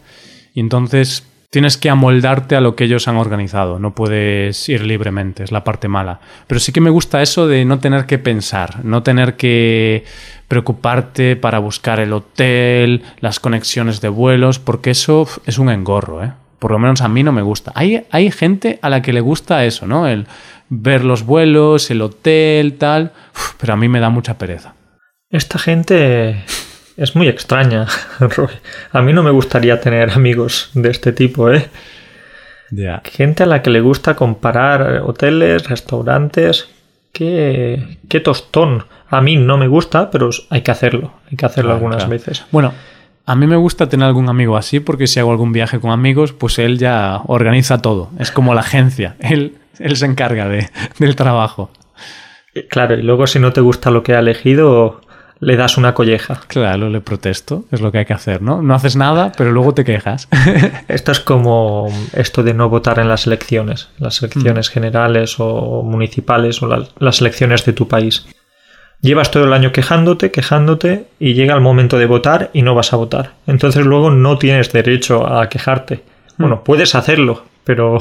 Y 0.54 0.60
entonces 0.60 1.26
tienes 1.56 1.78
que 1.78 1.90
amoldarte 1.90 2.58
a 2.58 2.60
lo 2.60 2.76
que 2.76 2.84
ellos 2.84 3.08
han 3.08 3.16
organizado, 3.16 3.80
no 3.80 3.96
puedes 3.96 4.68
ir 4.68 4.84
libremente, 4.84 5.44
es 5.44 5.54
la 5.54 5.64
parte 5.64 5.88
mala. 5.88 6.20
Pero 6.48 6.60
sí 6.60 6.74
que 6.74 6.82
me 6.82 6.90
gusta 6.90 7.22
eso 7.22 7.48
de 7.48 7.64
no 7.64 7.80
tener 7.80 8.06
que 8.06 8.18
pensar, 8.18 8.84
no 8.84 9.04
tener 9.04 9.38
que 9.38 10.04
preocuparte 10.50 11.38
para 11.38 11.60
buscar 11.60 12.02
el 12.02 12.12
hotel, 12.12 13.04
las 13.22 13.40
conexiones 13.40 14.02
de 14.02 14.10
vuelos, 14.10 14.60
porque 14.60 14.92
eso 14.92 15.28
es 15.46 15.58
un 15.58 15.70
engorro, 15.70 16.26
¿eh? 16.26 16.34
Por 16.60 16.72
lo 16.72 16.80
menos 16.80 17.00
a 17.00 17.08
mí 17.08 17.24
no 17.24 17.32
me 17.32 17.42
gusta. 17.42 17.72
Hay, 17.76 18.04
hay 18.12 18.32
gente 18.32 18.78
a 18.82 18.90
la 18.90 19.02
que 19.02 19.14
le 19.14 19.22
gusta 19.22 19.64
eso, 19.66 19.88
¿no? 19.88 20.08
El 20.08 20.28
ver 20.68 21.06
los 21.06 21.26
vuelos, 21.26 21.90
el 21.90 22.02
hotel, 22.02 22.78
tal, 22.78 23.14
pero 23.60 23.74
a 23.74 23.78
mí 23.78 23.88
me 23.88 24.02
da 24.02 24.10
mucha 24.10 24.38
pereza. 24.38 24.75
Esta 25.30 25.58
gente 25.60 26.44
es 26.98 27.16
muy 27.16 27.28
extraña, 27.28 27.88
A 28.92 29.02
mí 29.02 29.14
no 29.14 29.24
me 29.24 29.32
gustaría 29.32 29.80
tener 29.82 30.12
amigos 30.12 30.70
de 30.74 30.90
este 30.90 31.12
tipo, 31.12 31.52
¿eh? 31.52 31.70
Gente 33.04 33.44
a 33.44 33.46
la 33.46 33.62
que 33.62 33.70
le 33.70 33.82
gusta 33.82 34.16
comparar 34.16 35.02
hoteles, 35.06 35.68
restaurantes. 35.70 36.68
Qué, 37.14 38.00
qué 38.10 38.20
tostón. 38.20 38.86
A 39.10 39.22
mí 39.22 39.38
no 39.38 39.58
me 39.58 39.68
gusta, 39.68 40.12
pero 40.12 40.30
hay 40.50 40.62
que 40.62 40.72
hacerlo. 40.72 41.14
Hay 41.32 41.38
que 41.38 41.46
hacerlo 41.46 41.74
algunas 41.74 42.10
veces. 42.10 42.44
Bueno, 42.52 42.74
a 43.26 43.36
mí 43.36 43.48
me 43.48 43.56
gusta 43.56 43.88
tener 43.88 44.08
algún 44.08 44.30
amigo 44.30 44.58
así 44.58 44.80
porque 44.80 45.08
si 45.08 45.20
hago 45.20 45.32
algún 45.32 45.54
viaje 45.54 45.80
con 45.80 45.92
amigos, 45.92 46.34
pues 46.34 46.60
él 46.60 46.78
ya 46.78 47.22
organiza 47.28 47.82
todo. 47.82 48.10
Es 48.20 48.32
como 48.32 48.54
la 48.54 48.62
agencia. 48.62 49.16
Él, 49.20 49.58
él 49.80 49.96
se 49.96 50.06
encarga 50.06 50.48
de, 50.48 50.70
del 51.00 51.16
trabajo. 51.16 51.72
Claro, 52.70 52.96
y 52.98 53.02
luego 53.02 53.28
si 53.28 53.40
no 53.40 53.52
te 53.52 53.62
gusta 53.62 53.92
lo 53.92 54.02
que 54.02 54.16
ha 54.16 54.20
elegido, 54.20 55.02
le 55.46 55.58
das 55.58 55.78
una 55.78 55.94
colleja. 55.94 56.42
Claro, 56.48 56.90
le 56.90 57.02
protesto, 57.02 57.66
es 57.72 57.80
lo 57.80 57.92
que 57.92 58.00
hay 58.00 58.06
que 58.06 58.14
hacer, 58.14 58.42
¿no? 58.42 58.64
No 58.64 58.74
haces 58.74 58.96
nada, 58.96 59.32
pero 59.38 59.52
luego 59.52 59.76
te 59.76 59.84
quejas. 59.86 60.28
esto 60.88 61.12
es 61.12 61.20
como 61.20 61.88
esto 62.14 62.42
de 62.42 62.56
no 62.56 62.68
votar 62.68 62.98
en 62.98 63.08
las 63.08 63.28
elecciones, 63.28 63.90
las 64.00 64.24
elecciones 64.24 64.70
mm. 64.70 64.74
generales 64.74 65.36
o 65.38 65.84
municipales 65.84 66.64
o 66.64 66.88
las 66.98 67.22
elecciones 67.22 67.64
de 67.64 67.74
tu 67.74 67.88
país. 67.88 68.26
Llevas 69.02 69.30
todo 69.30 69.44
el 69.44 69.54
año 69.54 69.72
quejándote, 69.72 70.32
quejándote 70.32 71.06
y 71.20 71.36
llega 71.36 71.54
el 71.54 71.62
momento 71.62 72.00
de 72.00 72.08
votar 72.08 72.50
y 72.52 72.64
no 72.64 72.74
vas 72.74 72.92
a 72.92 72.98
votar. 72.98 73.34
Entonces 73.46 73.86
luego 73.86 74.10
no 74.10 74.40
tienes 74.40 74.72
derecho 74.72 75.32
a 75.32 75.48
quejarte. 75.48 75.98
Mm. 76.38 76.42
Bueno, 76.42 76.64
puedes 76.64 76.96
hacerlo, 76.96 77.44
pero 77.64 78.00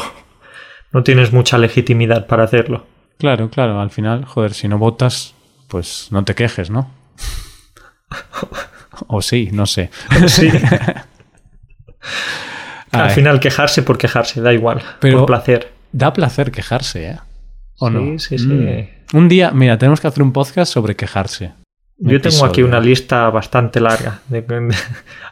no 0.93 1.03
tienes 1.03 1.31
mucha 1.31 1.59
legitimidad 1.59 2.27
para 2.27 2.45
hacerlo. 2.45 2.87
Claro, 3.19 3.51
claro, 3.51 3.83
al 3.83 3.91
final, 3.91 4.25
joder, 4.25 4.55
si 4.55 4.67
no 4.67 4.79
votas, 4.79 5.35
pues 5.69 6.09
no 6.11 6.25
te 6.25 6.35
quejes, 6.35 6.71
¿no? 6.71 7.04
O 9.07 9.23
sí, 9.23 9.51
no 9.53 9.67
sé. 9.67 9.91
Sí. 10.27 10.51
Al 12.91 13.11
final 13.11 13.41
quejarse 13.41 13.83
por 13.83 13.99
quejarse, 13.99 14.41
da 14.41 14.53
igual. 14.53 14.81
Pero 15.01 15.19
por 15.19 15.27
placer. 15.27 15.73
Da 15.93 16.13
placer 16.13 16.51
quejarse, 16.53 17.11
¿eh? 17.11 17.19
¿O 17.79 17.91
sí, 17.91 18.19
Sí, 18.19 18.39
sí, 18.39 18.47
mm. 18.47 19.17
Un 19.17 19.29
día, 19.29 19.51
mira, 19.51 19.79
tenemos 19.79 20.01
que 20.01 20.07
hacer 20.07 20.23
un 20.23 20.33
podcast 20.33 20.73
sobre 20.73 20.97
quejarse. 20.97 21.53
Yo 21.99 22.21
tengo 22.21 22.45
aquí 22.45 22.63
una 22.63 22.81
lista 22.81 23.31
bastante 23.31 23.81
larga. 23.81 24.21
De, 24.29 24.45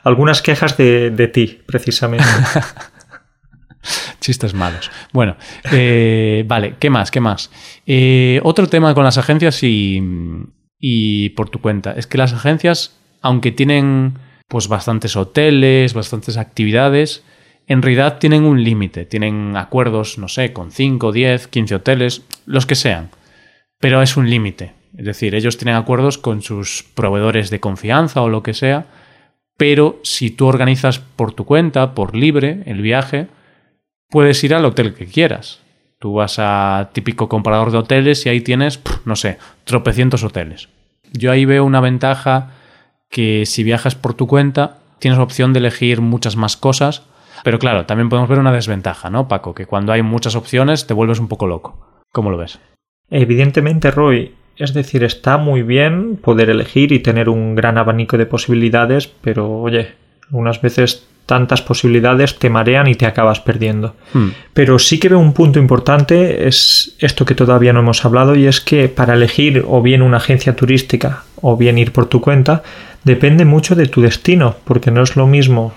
algunas 0.05 0.43
quejas 0.43 0.77
de, 0.77 1.31
ti, 1.33 1.61
precisamente. 1.67 2.25
Chistes 4.21 4.55
malos. 4.55 4.91
Bueno, 5.13 5.37
eh, 5.73 6.45
vale, 6.47 6.77
¿qué 6.79 6.89
más? 6.89 7.11
¿Qué 7.11 7.21
más? 7.21 7.51
Eh, 7.85 8.41
otro 8.45 8.69
tema 8.69 8.95
con 8.95 9.03
las 9.03 9.19
agencias 9.19 9.61
y, 9.65 10.01
y 10.85 11.31
por 11.31 11.49
tu 11.49 11.61
cuenta. 11.61 11.93
Es 11.93 12.09
que 12.09 12.19
las 12.19 12.35
agencias, 12.35 12.99
aunque 13.23 13.53
tienen 13.53 14.19
pues 14.49 14.69
bastantes 14.69 15.17
hoteles, 15.17 15.95
bastantes 15.95 16.37
actividades, 16.37 17.23
en 17.69 17.81
realidad 17.81 18.19
tienen 18.19 18.45
un 18.45 18.63
límite, 18.65 19.07
tienen 19.07 19.57
acuerdos, 19.57 20.19
no 20.19 20.29
sé, 20.29 20.53
con 20.53 20.73
5, 20.73 21.13
10, 21.13 21.47
15 21.47 21.75
hoteles, 21.77 22.23
los 22.45 22.67
que 22.67 22.75
sean. 22.75 23.11
Pero 23.79 24.03
es 24.03 24.17
un 24.17 24.29
límite. 24.29 24.73
Es 24.99 25.07
decir, 25.07 25.35
ellos 25.37 25.57
tienen 25.57 25.77
acuerdos 25.77 26.19
con 26.19 26.43
sus 26.43 26.85
proveedores 26.95 27.49
de 27.49 27.61
confianza 27.61 28.21
o 28.21 28.29
lo 28.29 28.43
que 28.43 28.53
sea, 28.53 28.87
pero 29.57 30.01
si 30.03 30.31
tú 30.31 30.47
organizas 30.47 30.99
por 30.99 31.33
tu 31.33 31.45
cuenta, 31.45 31.95
por 31.95 32.17
libre, 32.17 32.65
el 32.67 32.83
viaje, 32.83 33.29
puedes 34.11 34.43
ir 34.43 34.53
al 34.53 34.65
hotel 34.65 34.95
que 34.95 35.07
quieras. 35.07 35.62
Tú 36.03 36.15
vas 36.15 36.41
a 36.41 36.91
típico 36.93 37.29
comparador 37.29 37.71
de 37.71 37.79
hoteles 37.79 38.27
y 38.27 38.29
ahí 38.29 38.41
tienes, 38.41 38.83
no 39.05 39.15
sé, 39.15 39.39
tropecientos 39.63 40.25
hoteles. 40.25 40.69
Yo 41.13 41.31
ahí 41.31 41.45
veo 41.45 41.65
una 41.65 41.81
ventaja 41.81 42.51
que 43.09 43.47
si 43.47 43.63
viajas 43.63 43.95
por 43.95 44.15
tu 44.15 44.27
cuenta 44.27 44.79
tienes 44.99 45.21
opción 45.21 45.53
de 45.53 45.61
elegir 45.61 46.01
muchas 46.01 46.35
más 46.35 46.57
cosas, 46.57 47.05
pero 47.45 47.61
claro, 47.61 47.87
también 47.87 48.09
podemos 48.09 48.29
ver 48.29 48.41
una 48.41 48.51
desventaja, 48.51 49.11
¿no, 49.11 49.29
Paco? 49.29 49.55
Que 49.55 49.67
cuando 49.67 49.93
hay 49.93 50.03
muchas 50.03 50.35
opciones 50.35 50.89
te 50.89 50.95
vuelves 50.95 51.21
un 51.21 51.29
poco 51.29 51.47
loco. 51.47 51.79
¿Cómo 52.11 52.33
lo 52.33 52.37
ves? 52.37 52.59
Evidentemente, 53.09 53.93
Roy, 53.93 54.35
es 54.57 54.75
decir, 54.75 55.05
está 55.05 55.39
muy 55.39 55.63
bien 55.63 56.17
poder 56.17 56.51
elegir 56.51 56.91
y 56.91 56.99
tener 56.99 57.29
un 57.29 57.55
gran 57.55 57.79
abanico 57.79 58.19
de 58.19 58.27
posibilidades, 58.27 59.07
pero 59.07 59.61
oye, 59.61 59.95
algunas 60.25 60.61
veces 60.61 61.07
tantas 61.27 61.63
posibilidades 61.63 62.39
te 62.39 62.51
marean 62.51 62.89
y 62.89 62.95
te 62.95 63.07
acabas 63.07 63.41
perdiendo. 63.41 63.95
Hmm. 64.13 64.29
Pero 64.53 64.79
sí 64.79 64.99
que 64.99 65.09
veo 65.09 65.19
un 65.19 65.33
punto 65.33 65.59
importante, 65.59 66.49
es 66.49 66.97
esto 66.99 67.25
que 67.25 67.35
todavía 67.35 67.73
no 67.73 67.81
hemos 67.81 68.05
hablado, 68.05 68.35
y 68.35 68.47
es 68.47 68.61
que 68.61 68.89
para 68.89 69.15
elegir 69.15 69.65
o 69.67 69.83
bien 69.83 70.03
una 70.03 70.19
agencia 70.19 70.57
turística 70.57 71.25
o 71.41 71.57
bien 71.57 71.79
ir 71.79 71.93
por 71.93 72.07
tu 72.07 72.21
cuenta, 72.21 72.63
depende 73.05 73.45
mucho 73.45 73.75
de 73.75 73.87
tu 73.87 74.03
destino, 74.03 74.57
porque 74.65 74.91
no 74.91 75.03
es 75.03 75.17
lo 75.17 75.27
mismo 75.27 75.73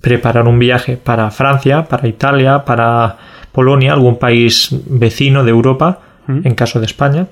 preparar 0.00 0.48
un 0.48 0.58
viaje 0.58 0.96
para 0.96 1.30
Francia, 1.30 1.84
para 1.84 2.08
Italia, 2.08 2.64
para 2.64 3.16
Polonia, 3.52 3.92
algún 3.92 4.18
país 4.18 4.70
vecino 4.86 5.44
de 5.44 5.50
Europa, 5.50 6.00
hmm. 6.26 6.40
en 6.44 6.54
caso 6.54 6.80
de 6.80 6.86
España, 6.86 7.26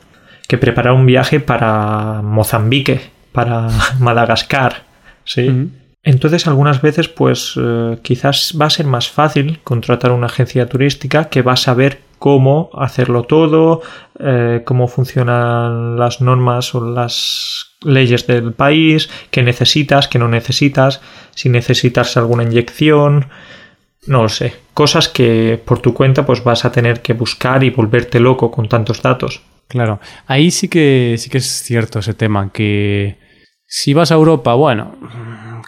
que 0.46 0.58
preparar 0.58 0.92
un 0.92 1.06
viaje 1.06 1.40
para 1.40 2.22
Mozambique, 2.22 3.00
para 3.32 3.68
Madagascar, 3.98 4.84
¿sí? 5.24 5.48
Hmm. 5.48 5.79
Entonces 6.02 6.46
algunas 6.46 6.80
veces 6.80 7.08
pues 7.08 7.54
eh, 7.60 7.98
quizás 8.02 8.56
va 8.60 8.66
a 8.66 8.70
ser 8.70 8.86
más 8.86 9.10
fácil 9.10 9.60
contratar 9.62 10.12
una 10.12 10.26
agencia 10.26 10.66
turística 10.66 11.28
que 11.28 11.42
va 11.42 11.52
a 11.52 11.56
saber 11.56 12.00
cómo 12.18 12.70
hacerlo 12.74 13.24
todo, 13.24 13.82
eh, 14.18 14.62
cómo 14.64 14.88
funcionan 14.88 15.98
las 15.98 16.20
normas 16.20 16.74
o 16.74 16.80
las 16.84 17.76
leyes 17.82 18.26
del 18.26 18.52
país, 18.52 19.10
qué 19.30 19.42
necesitas, 19.42 20.08
qué 20.08 20.18
no 20.18 20.28
necesitas, 20.28 21.00
si 21.34 21.48
necesitas 21.48 22.16
alguna 22.16 22.44
inyección, 22.44 23.26
no 24.06 24.22
lo 24.22 24.28
sé, 24.28 24.54
cosas 24.74 25.08
que 25.08 25.60
por 25.64 25.80
tu 25.80 25.92
cuenta 25.92 26.24
pues 26.24 26.44
vas 26.44 26.64
a 26.64 26.72
tener 26.72 27.00
que 27.00 27.12
buscar 27.12 27.62
y 27.64 27.70
volverte 27.70 28.20
loco 28.20 28.50
con 28.50 28.68
tantos 28.68 29.02
datos. 29.02 29.42
Claro, 29.68 30.00
ahí 30.26 30.50
sí 30.50 30.68
que 30.68 31.16
sí 31.18 31.30
que 31.30 31.38
es 31.38 31.62
cierto 31.62 32.00
ese 32.00 32.14
tema 32.14 32.50
que 32.52 33.18
si 33.66 33.94
vas 33.94 34.10
a 34.10 34.16
Europa, 34.16 34.54
bueno, 34.54 34.96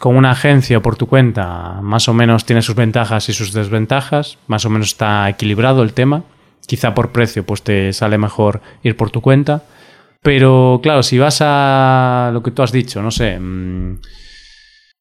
con 0.02 0.16
una 0.16 0.32
agencia 0.32 0.80
por 0.80 0.96
tu 0.96 1.06
cuenta, 1.06 1.78
más 1.80 2.08
o 2.08 2.12
menos 2.12 2.44
tiene 2.44 2.60
sus 2.60 2.74
ventajas 2.74 3.28
y 3.28 3.32
sus 3.32 3.52
desventajas, 3.52 4.36
más 4.48 4.64
o 4.64 4.68
menos 4.68 4.88
está 4.88 5.28
equilibrado 5.28 5.84
el 5.84 5.92
tema. 5.92 6.24
Quizá 6.66 6.92
por 6.92 7.12
precio, 7.12 7.46
pues 7.46 7.62
te 7.62 7.92
sale 7.92 8.18
mejor 8.18 8.62
ir 8.82 8.96
por 8.96 9.10
tu 9.10 9.20
cuenta. 9.20 9.62
Pero 10.20 10.80
claro, 10.82 11.04
si 11.04 11.18
vas 11.18 11.38
a 11.40 12.30
lo 12.32 12.42
que 12.42 12.50
tú 12.50 12.64
has 12.64 12.72
dicho, 12.72 13.00
no 13.00 13.12
sé, 13.12 13.38
mm, 13.38 13.98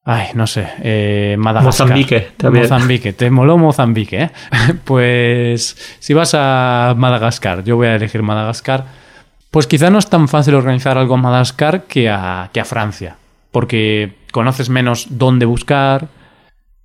Ay, 0.03 0.27
no 0.35 0.45
sé, 0.45 0.67
eh, 0.83 1.35
Madagascar. 1.39 1.87
Mozambique, 1.87 2.27
también. 2.37 2.65
Mozambique, 2.65 3.13
te 3.13 3.31
moló 3.31 3.57
Mozambique, 3.57 4.21
¿eh? 4.21 4.31
Pues 4.85 5.97
si 5.97 6.13
vas 6.13 6.35
a 6.35 6.93
Madagascar, 6.95 7.63
yo 7.63 7.75
voy 7.75 7.87
a 7.87 7.95
elegir 7.95 8.21
Madagascar, 8.21 8.85
pues 9.49 9.65
quizá 9.65 9.89
no 9.89 9.97
es 9.97 10.07
tan 10.07 10.27
fácil 10.27 10.53
organizar 10.53 10.99
algo 10.99 11.15
en 11.15 11.21
Madagascar 11.21 11.85
que 11.85 12.07
a, 12.07 12.51
que 12.53 12.59
a 12.59 12.65
Francia, 12.65 13.15
porque 13.51 14.15
conoces 14.31 14.69
menos 14.69 15.07
dónde 15.09 15.45
buscar, 15.45 16.07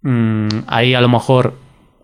mm, 0.03 0.49
ahí 0.67 0.95
a 0.95 1.01
lo 1.01 1.09
mejor 1.09 1.55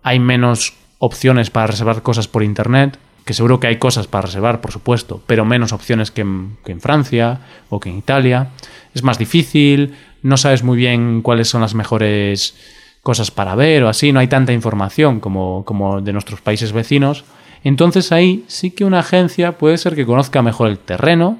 hay 0.03 0.19
menos 0.19 0.73
opciones 0.99 1.49
para 1.49 1.67
reservar 1.67 2.01
cosas 2.01 2.27
por 2.27 2.43
internet, 2.43 2.97
que 3.25 3.33
seguro 3.33 3.59
que 3.59 3.67
hay 3.67 3.77
cosas 3.77 4.07
para 4.07 4.23
reservar, 4.23 4.61
por 4.61 4.71
supuesto, 4.71 5.21
pero 5.27 5.45
menos 5.45 5.71
opciones 5.71 6.11
que 6.11 6.25
que 6.65 6.71
en 6.71 6.81
Francia 6.81 7.39
o 7.69 7.79
que 7.79 7.89
en 7.89 7.97
Italia. 7.97 8.49
Es 8.93 9.03
más 9.03 9.17
difícil, 9.17 9.95
no 10.21 10.37
sabes 10.37 10.63
muy 10.63 10.77
bien 10.77 11.21
cuáles 11.21 11.49
son 11.49 11.61
las 11.61 11.73
mejores 11.73 12.55
cosas 13.03 13.31
para 13.31 13.53
ver 13.55 13.83
o 13.83 13.89
así, 13.89 14.11
no 14.11 14.21
hay 14.21 14.27
tanta 14.27 14.53
información 14.53 15.19
como, 15.19 15.63
como 15.65 16.01
de 16.01 16.13
nuestros 16.13 16.41
países 16.41 16.71
vecinos. 16.71 17.25
Entonces 17.63 18.11
ahí 18.11 18.45
sí 18.47 18.71
que 18.71 18.85
una 18.85 18.99
agencia 18.99 19.57
puede 19.57 19.77
ser 19.77 19.95
que 19.95 20.05
conozca 20.05 20.41
mejor 20.41 20.69
el 20.69 20.79
terreno 20.79 21.37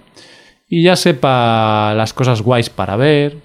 y 0.73 0.81
ya 0.81 0.95
sepa 0.95 1.93
las 1.95 2.13
cosas 2.13 2.41
guays 2.41 2.71
para 2.71 2.95
ver. 2.95 3.37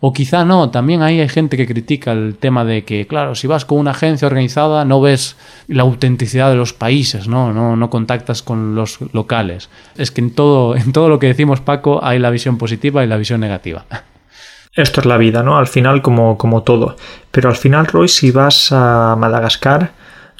O 0.00 0.12
quizá 0.12 0.44
no, 0.44 0.68
también 0.68 1.00
ahí 1.00 1.20
hay 1.20 1.28
gente 1.30 1.56
que 1.56 1.66
critica 1.66 2.12
el 2.12 2.36
tema 2.36 2.66
de 2.66 2.84
que, 2.84 3.06
claro, 3.06 3.34
si 3.34 3.46
vas 3.46 3.64
con 3.64 3.78
una 3.78 3.92
agencia 3.92 4.28
organizada 4.28 4.84
no 4.84 5.00
ves 5.00 5.38
la 5.68 5.84
autenticidad 5.84 6.50
de 6.50 6.56
los 6.56 6.74
países, 6.74 7.28
¿no? 7.28 7.54
No, 7.54 7.76
no 7.76 7.88
contactas 7.88 8.42
con 8.42 8.74
los 8.74 8.98
locales. 9.14 9.70
Es 9.96 10.10
que 10.10 10.20
en 10.20 10.34
todo, 10.34 10.76
en 10.76 10.92
todo 10.92 11.08
lo 11.08 11.18
que 11.18 11.28
decimos, 11.28 11.62
Paco, 11.62 12.04
hay 12.04 12.18
la 12.18 12.28
visión 12.28 12.58
positiva 12.58 13.02
y 13.02 13.06
la 13.06 13.16
visión 13.16 13.40
negativa. 13.40 13.86
esto 14.74 15.00
es 15.00 15.06
la 15.06 15.16
vida, 15.16 15.42
¿no? 15.42 15.56
Al 15.56 15.68
final, 15.68 16.02
como, 16.02 16.36
como 16.36 16.62
todo. 16.62 16.96
Pero 17.30 17.48
al 17.48 17.56
final, 17.56 17.86
Roy, 17.86 18.08
si 18.08 18.32
vas 18.32 18.70
a 18.70 19.16
Madagascar, 19.18 19.92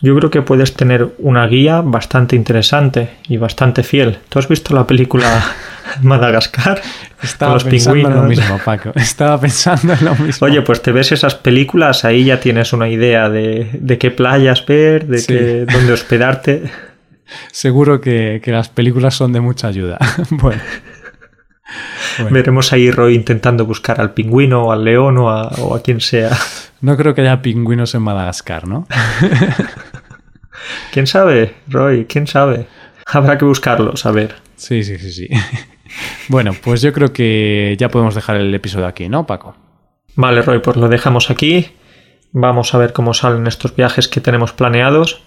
yo 0.03 0.15
creo 0.17 0.31
que 0.31 0.43
puedes 0.43 0.75
tener 0.75 1.15
una 1.19 1.47
guía 1.47 1.81
bastante 1.81 2.37
interesante 2.37 3.17
y 3.27 3.39
bastante 3.39 3.83
fiel. 3.83 4.19
¿Tú 4.29 4.39
has 4.39 4.49
visto 4.49 4.75
la 4.75 4.87
película 4.87 5.43
Madagascar? 6.03 6.81
Estaba 7.23 7.55
los 7.55 7.65
pensando 7.65 8.09
en 8.09 8.15
lo 8.15 8.23
mismo, 8.23 8.59
Paco. 8.65 8.93
Estaba 8.97 9.41
pensando 9.41 9.93
en 9.93 10.05
lo 10.05 10.15
mismo. 10.15 10.47
Oye, 10.47 10.63
pues 10.63 10.83
te 10.83 10.93
ves 10.93 11.13
esas 11.13 11.35
películas, 11.35 12.05
ahí 12.05 12.25
ya 12.25 12.41
tienes 12.41 12.73
una 12.73 12.89
idea 12.89 13.29
de, 13.29 13.71
de 13.73 13.99
qué 13.99 14.11
playas 14.11 14.65
ver, 14.67 15.07
de 15.07 15.25
qué, 15.25 15.67
dónde 15.71 15.93
hospedarte. 15.93 16.71
Seguro 17.51 18.01
que, 18.01 18.41
que 18.43 18.53
las 18.53 18.69
películas 18.69 19.15
son 19.15 19.33
de 19.33 19.41
mucha 19.41 19.69
ayuda. 19.69 19.99
bueno. 20.31 20.63
Veremos 22.31 22.73
ahí 22.73 22.91
Roy 22.91 23.15
intentando 23.15 23.67
buscar 23.67 24.01
al 24.01 24.13
pingüino 24.13 24.67
o 24.67 24.73
al 24.73 24.85
león 24.85 25.19
o 25.19 25.29
a, 25.29 25.83
quien 25.83 26.01
sea. 26.01 26.31
No 26.81 26.97
creo 26.97 27.15
que 27.15 27.23
haya 27.23 27.43
pingüinos 27.43 27.95
en 27.95 28.03
Madagascar, 28.03 28.69
¿no? 28.69 28.87
¿Quién 30.93 31.07
sabe, 31.07 31.55
Roy? 31.69 32.07
¿Quién 32.07 32.27
sabe? 32.27 32.67
Habrá 33.07 33.39
que 33.39 33.45
buscarlos, 33.45 34.07
a 34.07 34.13
ver. 34.13 34.46
Sí, 34.57 34.83
sí, 34.83 34.99
sí, 34.99 35.13
sí. 35.13 35.29
Bueno, 36.29 36.53
pues 36.61 36.83
yo 36.83 36.93
creo 36.93 37.13
que 37.13 37.77
ya 37.79 37.89
podemos 37.89 38.17
dejar 38.17 38.37
el 38.37 38.53
episodio 38.53 38.87
aquí, 38.87 39.09
¿no, 39.09 39.25
Paco? 39.25 39.55
Vale, 40.17 40.43
Roy, 40.43 40.59
pues 40.59 40.77
lo 40.77 40.89
dejamos 40.89 41.31
aquí. 41.31 41.69
Vamos 42.33 42.75
a 42.75 42.79
ver 42.79 42.93
cómo 42.93 43.15
salen 43.15 43.47
estos 43.47 43.77
viajes 43.77 44.09
que 44.09 44.21
tenemos 44.21 44.53
planeados 44.53 45.23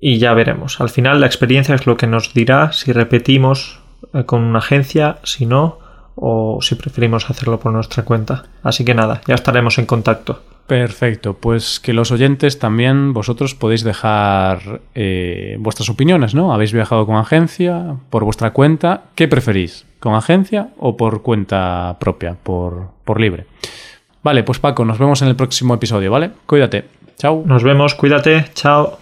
y 0.00 0.18
ya 0.18 0.32
veremos. 0.34 0.80
Al 0.80 0.88
final 0.88 1.20
la 1.20 1.26
experiencia 1.26 1.74
es 1.74 1.86
lo 1.86 1.96
que 1.96 2.06
nos 2.06 2.32
dirá 2.32 2.72
si 2.72 2.92
repetimos 2.92 3.80
eh, 4.14 4.24
con 4.24 4.42
una 4.42 4.60
agencia, 4.60 5.18
si 5.24 5.44
no, 5.44 5.80
o 6.14 6.60
si 6.62 6.74
preferimos 6.74 7.28
hacerlo 7.30 7.60
por 7.60 7.72
nuestra 7.72 8.04
cuenta. 8.04 8.44
Así 8.62 8.84
que 8.84 8.94
nada, 8.94 9.20
ya 9.26 9.34
estaremos 9.34 9.78
en 9.78 9.86
contacto. 9.86 10.42
Perfecto, 10.68 11.32
pues 11.32 11.80
que 11.80 11.94
los 11.94 12.12
oyentes 12.12 12.58
también 12.58 13.14
vosotros 13.14 13.54
podéis 13.54 13.84
dejar 13.84 14.82
eh, 14.94 15.56
vuestras 15.58 15.88
opiniones, 15.88 16.34
¿no? 16.34 16.52
¿Habéis 16.52 16.74
viajado 16.74 17.06
con 17.06 17.16
agencia, 17.16 17.96
por 18.10 18.22
vuestra 18.22 18.50
cuenta? 18.50 19.04
¿Qué 19.14 19.28
preferís? 19.28 19.86
¿Con 19.98 20.12
agencia 20.14 20.68
o 20.76 20.98
por 20.98 21.22
cuenta 21.22 21.96
propia, 21.98 22.34
por, 22.34 22.90
por 23.06 23.18
libre? 23.18 23.46
Vale, 24.22 24.42
pues 24.42 24.58
Paco, 24.58 24.84
nos 24.84 24.98
vemos 24.98 25.22
en 25.22 25.28
el 25.28 25.36
próximo 25.36 25.72
episodio, 25.72 26.10
¿vale? 26.10 26.32
Cuídate. 26.44 26.84
Chao. 27.16 27.44
Nos 27.46 27.64
vemos, 27.64 27.94
cuídate. 27.94 28.44
Chao. 28.52 28.98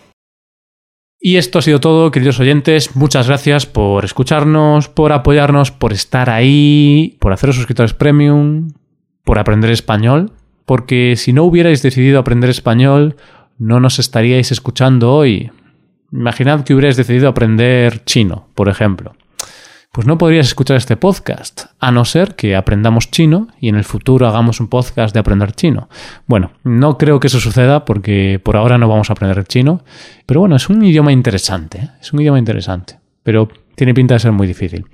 Y 1.19 1.37
esto 1.37 1.59
ha 1.59 1.63
sido 1.63 1.81
todo, 1.81 2.13
queridos 2.13 2.39
oyentes. 2.39 2.95
Muchas 2.95 3.27
gracias 3.27 3.67
por 3.67 4.05
escucharnos, 4.05 4.89
por 4.89 5.11
apoyarnos, 5.11 5.73
por 5.73 5.93
estar 5.93 6.31
ahí, 6.31 7.17
por 7.19 7.33
haceros 7.33 7.57
suscriptores 7.57 7.93
premium, 7.93 8.69
por 9.25 9.41
aprender 9.41 9.73
español. 9.73 10.31
Porque 10.67 11.15
si 11.17 11.33
no 11.33 11.45
hubierais 11.45 11.83
decidido 11.83 12.19
aprender 12.19 12.51
español, 12.51 13.17
no 13.59 13.81
nos 13.81 13.99
estaríais 13.99 14.53
escuchando 14.53 15.15
hoy. 15.15 15.51
Imaginad 16.13 16.65
que 16.65 16.75
hubierais 16.75 16.97
decidido 16.97 17.29
aprender 17.29 18.05
chino, 18.05 18.49
por 18.55 18.69
ejemplo 18.69 19.15
pues 19.97 20.07
no 20.07 20.19
podrías 20.19 20.49
escuchar 20.49 20.77
este 20.77 20.99
podcast, 20.99 21.69
a 21.81 21.91
no 21.91 22.05
ser 22.05 22.35
que 22.35 22.55
aprendamos 22.55 23.11
chino 23.11 23.49
y 23.59 23.71
en 23.71 23.77
el 23.77 23.85
futuro 23.85 24.29
hagamos 24.29 24.61
un 24.61 24.69
podcast 24.69 25.15
de 25.15 25.21
aprender 25.21 25.53
chino. 25.53 25.89
Bueno, 26.27 26.53
no 26.65 26.99
creo 26.99 27.19
que 27.19 27.29
eso 27.29 27.41
suceda 27.41 27.87
porque 27.87 28.39
por 28.45 28.59
ahora 28.59 28.77
no 28.77 28.89
vamos 28.89 29.09
a 29.09 29.15
aprender 29.15 29.43
chino, 29.45 29.83
pero 30.27 30.41
bueno, 30.41 30.55
es 30.57 30.69
un 30.69 30.85
idioma 30.85 31.13
interesante, 31.13 31.79
¿eh? 31.79 31.91
es 31.99 32.13
un 32.13 32.21
idioma 32.21 32.39
interesante, 32.39 32.99
pero 33.23 33.49
tiene 33.75 33.95
pinta 33.95 34.13
de 34.13 34.21
ser 34.21 34.33
muy 34.33 34.47
difícil. 34.47 34.85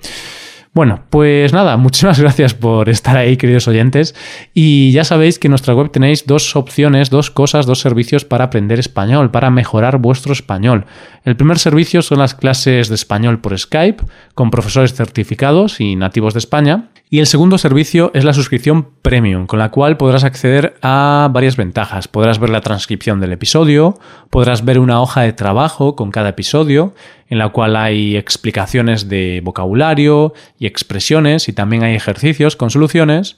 Bueno, 0.75 1.05
pues 1.11 1.53
nada, 1.53 1.77
muchísimas 1.79 2.19
gracias 2.19 2.55
por 2.55 2.89
estar 2.89 3.17
ahí, 3.17 3.37
queridos 3.37 3.69
oyentes. 3.69 4.15
Y 4.55 4.93
ya 4.93 5.05
sabéis 5.05 5.39
que 5.39 5.49
en 5.49 5.51
nuestra 5.51 5.75
web 5.75 5.91
tenéis 5.91 6.27
dos 6.27 6.57
opciones, 6.57 7.11
dos 7.11 7.31
cosas, 7.31 7.67
dos 7.67 7.81
servicios 7.81 8.25
para 8.25 8.45
aprender 8.45 8.79
español, 8.79 9.31
para 9.31 9.51
mejorar 9.51 9.99
vuestro 9.99 10.33
español. 10.33 10.87
El 11.25 11.37
primer 11.37 11.59
servicio 11.59 12.01
son 12.01 12.19
las 12.19 12.35
clases 12.35 12.89
de 12.89 12.95
español 12.95 13.41
por 13.41 13.59
Skype, 13.59 14.03
con 14.35 14.51
profesores 14.51 14.95
certificados 14.95 15.81
y 15.81 15.95
nativos 15.95 16.33
de 16.33 16.39
España. 16.39 16.89
Y 17.13 17.19
el 17.19 17.27
segundo 17.27 17.59
servicio 17.59 18.11
es 18.15 18.25
la 18.25 18.33
suscripción 18.33 18.89
premium, 19.03 19.47
con 19.47 19.59
la 19.59 19.71
cual 19.71 19.99
podrás 19.99 20.25
acceder 20.25 20.79
a 20.81 21.29
varias 21.31 21.59
ventajas. 21.59 22.09
Podrás 22.09 22.39
ver 22.39 22.49
la 22.49 22.63
transcripción 22.63 23.21
del 23.21 23.33
episodio, 23.33 23.99
podrás 24.31 24.65
ver 24.65 24.79
una 24.79 24.99
hoja 25.03 25.21
de 25.21 25.35
trabajo 25.35 25.95
con 25.95 26.11
cada 26.11 26.31
episodio, 26.31 26.95
en 27.29 27.37
la 27.37 27.51
cual 27.51 27.77
hay 27.77 28.17
explicaciones 28.17 29.11
de 29.11 29.43
vocabulario 29.45 30.33
y 30.59 30.65
expresiones 30.65 31.51
y 31.51 31.53
también 31.53 31.83
hay 31.83 31.95
ejercicios 31.95 32.57
con 32.57 32.71
soluciones. 32.71 33.37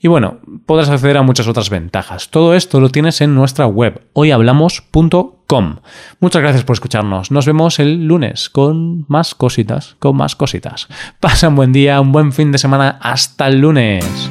Y 0.00 0.08
bueno, 0.08 0.40
podrás 0.66 0.88
acceder 0.88 1.16
a 1.16 1.22
muchas 1.22 1.46
otras 1.46 1.70
ventajas. 1.70 2.28
Todo 2.28 2.56
esto 2.56 2.80
lo 2.80 2.88
tienes 2.88 3.20
en 3.20 3.36
nuestra 3.36 3.66
web 3.68 4.02
hoyhablamos.com. 4.14 5.41
Muchas 6.20 6.40
gracias 6.40 6.64
por 6.64 6.74
escucharnos. 6.74 7.30
Nos 7.30 7.44
vemos 7.44 7.78
el 7.78 8.06
lunes 8.06 8.48
con 8.48 9.04
más 9.08 9.34
cositas, 9.34 9.96
con 9.98 10.16
más 10.16 10.34
cositas. 10.34 10.88
Pasa 11.20 11.48
un 11.48 11.56
buen 11.56 11.72
día, 11.72 12.00
un 12.00 12.12
buen 12.12 12.32
fin 12.32 12.52
de 12.52 12.58
semana. 12.58 12.98
Hasta 13.02 13.48
el 13.48 13.60
lunes. 13.60 14.30